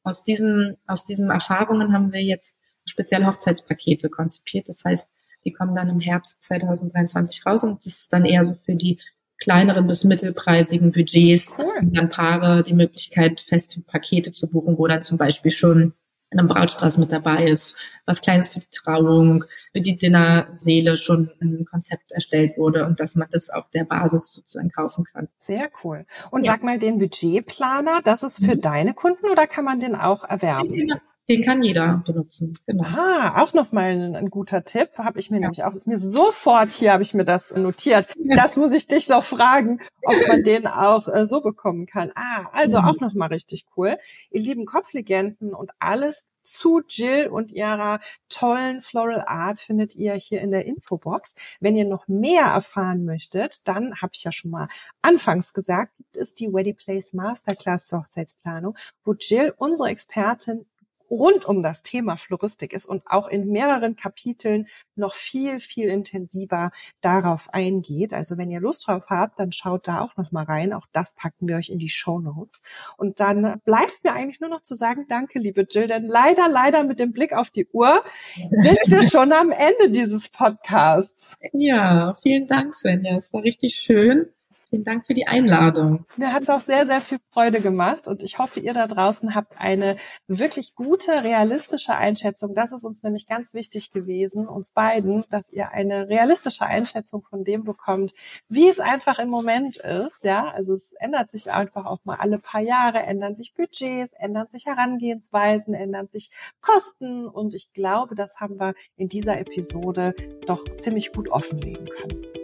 Aus 0.03 0.25
diesen, 0.25 0.77
aus 0.87 1.05
diesen 1.05 1.31
Erfahrungen 1.31 1.93
haben 1.93 2.13
wir 2.13 2.23
jetzt 2.23 2.55
spezielle 2.85 3.27
Hochzeitspakete 3.27 4.09
konzipiert. 4.09 4.69
Das 4.69 4.85
heißt, 4.85 5.09
die 5.45 5.53
kommen 5.53 5.75
dann 5.75 5.89
im 5.89 6.01
Herbst 6.01 6.43
2023 6.43 7.47
raus 7.47 7.65
und 7.65 7.85
das 7.85 8.01
ist 8.01 8.13
dann 8.13 8.25
eher 8.25 8.45
so 8.45 8.55
für 8.65 8.75
die 8.75 8.99
kleineren 9.39 9.87
bis 9.87 10.05
mittelpreisigen 10.05 10.91
Budgets 10.91 11.55
cool. 11.59 11.73
dann 11.83 12.09
Paare 12.09 12.63
die 12.63 12.75
Möglichkeit, 12.75 13.41
feste 13.41 13.81
Pakete 13.81 14.33
zu 14.33 14.51
buchen, 14.51 14.77
wo 14.79 14.87
dann 14.89 15.03
zum 15.03 15.17
Beispiel 15.17 15.53
schon 15.53 15.95
in 16.31 16.39
einem 16.39 16.49
Brautstrauß 16.49 16.99
mit 16.99 17.11
dabei 17.11 17.45
ist, 17.45 17.75
was 18.05 18.21
Kleines 18.21 18.49
für 18.49 18.61
die 18.61 18.69
Trauung, 18.71 19.45
für 19.73 19.81
die 19.81 19.97
Dinnerseele 19.97 20.97
schon 20.97 21.31
ein 21.41 21.65
Konzept 21.65 22.13
erstellt 22.13 22.59
wurde 22.59 22.85
und 22.85 23.01
dass 23.01 23.15
man 23.15 23.29
das 23.31 23.49
auf 23.51 23.69
der 23.71 23.85
Basis 23.85 24.35
sozusagen 24.35 24.71
kaufen 24.71 25.05
kann. 25.05 25.29
Sehr 25.39 25.71
cool. 25.83 26.05
Und 26.31 26.45
ja. 26.45 26.53
sag 26.53 26.63
mal, 26.63 26.79
den 26.79 26.99
Budgetplaner, 26.99 28.01
das 28.05 28.23
ist 28.23 28.45
für 28.45 28.57
mhm. 28.57 28.61
deine 28.61 28.95
Kunden 28.95 29.27
oder 29.29 29.47
kann 29.47 29.65
man 29.65 29.81
den 29.81 29.95
auch 29.95 30.25
erwerben? 30.25 30.73
Den 30.73 30.89
kann 30.89 31.01
jeder 31.29 32.03
benutzen. 32.07 32.59
Genau. 32.67 32.85
Ah, 32.85 33.43
auch 33.43 33.53
nochmal 33.53 33.91
ein, 33.91 34.17
ein 34.17 34.31
guter 34.31 34.65
Tipp. 34.65 34.91
Habe 34.97 35.19
ich 35.19 35.31
mir 35.31 35.37
ja. 35.37 35.43
nämlich 35.43 35.63
auch, 35.65 35.75
ist 35.75 35.87
mir 35.87 35.99
sofort 35.99 36.71
hier, 36.71 36.93
habe 36.93 37.03
ich 37.03 37.15
mir 37.15 37.25
das 37.25 37.55
notiert. 37.55 38.09
Das 38.37 38.57
muss 38.57 38.73
ich 38.73 38.87
dich 38.87 39.09
noch 39.09 39.25
fragen, 39.25 39.81
ob 40.05 40.29
man 40.29 40.43
den 40.43 40.67
auch 40.67 41.09
äh, 41.09 41.25
so 41.25 41.41
bekommen 41.41 41.87
kann. 41.87 42.11
Ah, 42.15 42.47
also 42.53 42.81
mhm. 42.81 42.85
auch 42.85 43.01
nochmal 43.01 43.29
richtig 43.29 43.67
cool. 43.77 43.99
Ihr 44.31 44.41
lieben 44.41 44.65
Kopflegenden 44.65 45.55
und 45.55 45.71
alles 45.79 46.25
zu 46.43 46.81
Jill 46.89 47.29
und 47.29 47.51
ihrer 47.53 48.01
tollen 48.29 48.83
Floral 48.83 49.25
Art 49.27 49.61
findet 49.61 49.95
ihr 49.95 50.15
hier 50.15 50.41
in 50.41 50.51
der 50.51 50.65
Infobox. 50.65 51.35
Wenn 51.61 51.77
ihr 51.77 51.85
noch 51.85 52.09
mehr 52.09 52.45
erfahren 52.45 53.05
möchtet, 53.05 53.67
dann 53.69 53.97
habe 54.01 54.13
ich 54.15 54.25
ja 54.25 54.33
schon 54.33 54.51
mal 54.51 54.69
anfangs 55.03 55.53
gesagt, 55.53 55.97
gibt 55.99 56.17
es 56.17 56.35
die 56.35 56.53
Wedding 56.53 56.77
Place 56.77 57.13
Masterclass 57.13 57.87
zur 57.87 58.01
Hochzeitsplanung, 58.01 58.77
wo 59.05 59.15
Jill, 59.15 59.53
unsere 59.57 59.91
Expertin, 59.91 60.65
rund 61.11 61.45
um 61.47 61.63
das 61.63 61.83
Thema 61.83 62.17
Floristik 62.17 62.73
ist 62.73 62.87
und 62.87 63.03
auch 63.07 63.29
in 63.29 63.49
mehreren 63.49 63.97
Kapiteln 63.97 64.69
noch 64.95 65.15
viel, 65.15 65.61
viel 65.61 65.89
intensiver 65.89 66.71
darauf 67.01 67.49
eingeht. 67.53 68.13
Also 68.13 68.39
wenn 68.39 68.51
ihr 68.51 68.61
Lust 68.61 68.87
drauf 68.87 69.05
habt, 69.09 69.39
dann 69.39 69.53
schaut 69.53 69.89
da 69.89 70.01
auch 70.01 70.17
noch 70.17 70.33
mal 70.33 70.45
rein. 70.45 70.73
Auch 70.73 70.87
das 70.93 71.15
packen 71.15 71.49
wir 71.49 71.57
euch 71.57 71.71
in 71.71 71.79
die 71.79 71.89
Show 71.89 72.21
Notes. 72.21 72.63
Und 72.97 73.21
dann 73.21 73.61
bleibt 73.65 74.05
mir 74.05 74.13
eigentlich 74.13 74.41
nur 74.41 74.51
noch 74.51 74.63
zu 74.63 74.75
sagen, 74.75 75.07
danke, 75.09 75.39
liebe 75.39 75.67
Jill, 75.69 75.89
denn 75.89 76.05
leider, 76.05 76.49
leider 76.49 76.85
mit 76.85 76.99
dem 76.99 77.13
Blick 77.13 77.33
auf 77.33 77.51
die 77.51 77.67
Uhr 77.73 78.03
sind 78.51 78.79
wir 78.87 79.03
schon 79.03 79.33
am 79.33 79.51
Ende 79.51 79.91
dieses 79.91 80.29
Podcasts. 80.29 81.37
Ja, 81.53 82.15
vielen 82.15 82.47
Dank, 82.47 82.75
Svenja. 82.75 83.17
Es 83.17 83.33
war 83.33 83.43
richtig 83.43 83.75
schön. 83.77 84.27
Vielen 84.71 84.85
Dank 84.85 85.07
für 85.07 85.15
die 85.15 85.27
Einladung. 85.27 86.05
Mir 86.19 86.35
hat 86.35 86.43
es 86.43 86.51
auch 86.51 86.61
sehr, 86.61 86.85
sehr 86.85 87.01
viel 87.01 87.19
Freude 87.33 87.61
gemacht 87.61 88.07
und 88.07 88.23
ich 88.23 88.39
hoffe, 88.39 88.61
ihr 88.61 88.75
da 88.75 88.87
draußen 88.87 89.35
habt 89.35 89.55
eine 89.57 89.97
wirklich 90.27 90.75
gute, 90.75 91.25
realistische 91.25 91.95
Einschätzung. 91.95 92.55
Das 92.55 92.73
ist 92.73 92.85
uns 92.85 93.03
nämlich 93.03 93.27
ganz 93.27 93.55
wichtig 93.55 93.93
gewesen, 93.93 94.47
uns 94.47 94.73
beiden, 94.73 95.25
dass 95.31 95.51
ihr 95.51 95.71
eine 95.71 96.09
realistische 96.09 96.67
Einschätzung 96.67 97.23
von 97.23 97.45
dem 97.45 97.65
bekommt, 97.65 98.13
wie 98.51 98.69
es 98.69 98.79
einfach 98.79 99.19
im 99.19 99.31
Moment 99.31 99.79
ist. 99.79 100.23
Ja, 100.23 100.51
also 100.51 100.75
es 100.75 100.93
ändert 100.99 101.31
sich 101.31 101.51
einfach 101.51 101.87
auch 101.87 102.05
mal 102.05 102.17
alle 102.17 102.39
paar 102.39 102.61
Jahre, 102.61 102.99
ändern 102.99 103.37
sich 103.37 103.55
Budgets, 103.55 104.13
ändern 104.13 104.49
sich 104.49 104.67
Herangehensweisen, 104.67 105.73
ändern 105.73 106.09
sich 106.09 106.31
Kosten 106.61 107.27
und 107.27 107.55
ich 107.55 107.73
glaube, 107.73 108.15
das 108.15 108.37
haben 108.39 108.61
wir 108.61 108.75
in 108.97 109.09
dieser 109.09 109.39
Episode 109.39 110.15
doch 110.47 110.63
ziemlich 110.77 111.13
gut 111.13 111.31
offenlegen 111.31 111.87
können. 111.87 112.38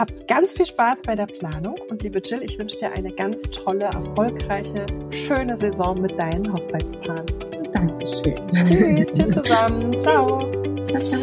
Habt 0.00 0.26
ganz 0.26 0.54
viel 0.54 0.64
Spaß 0.64 1.02
bei 1.02 1.14
der 1.14 1.26
Planung 1.26 1.76
und 1.90 2.02
liebe 2.02 2.20
Jill, 2.24 2.42
ich 2.42 2.58
wünsche 2.58 2.78
dir 2.78 2.90
eine 2.90 3.12
ganz 3.12 3.42
tolle, 3.50 3.84
erfolgreiche, 3.84 4.86
schöne 5.10 5.54
Saison 5.58 6.00
mit 6.00 6.18
deinen 6.18 6.50
Hochzeitspaaren. 6.50 7.26
Dankeschön. 7.70 8.48
Tschüss, 8.48 9.12
tschüss 9.12 9.30
zusammen. 9.42 9.98
Ciao. 9.98 10.50
Ciao, 10.86 11.02
ciao. 11.02 11.20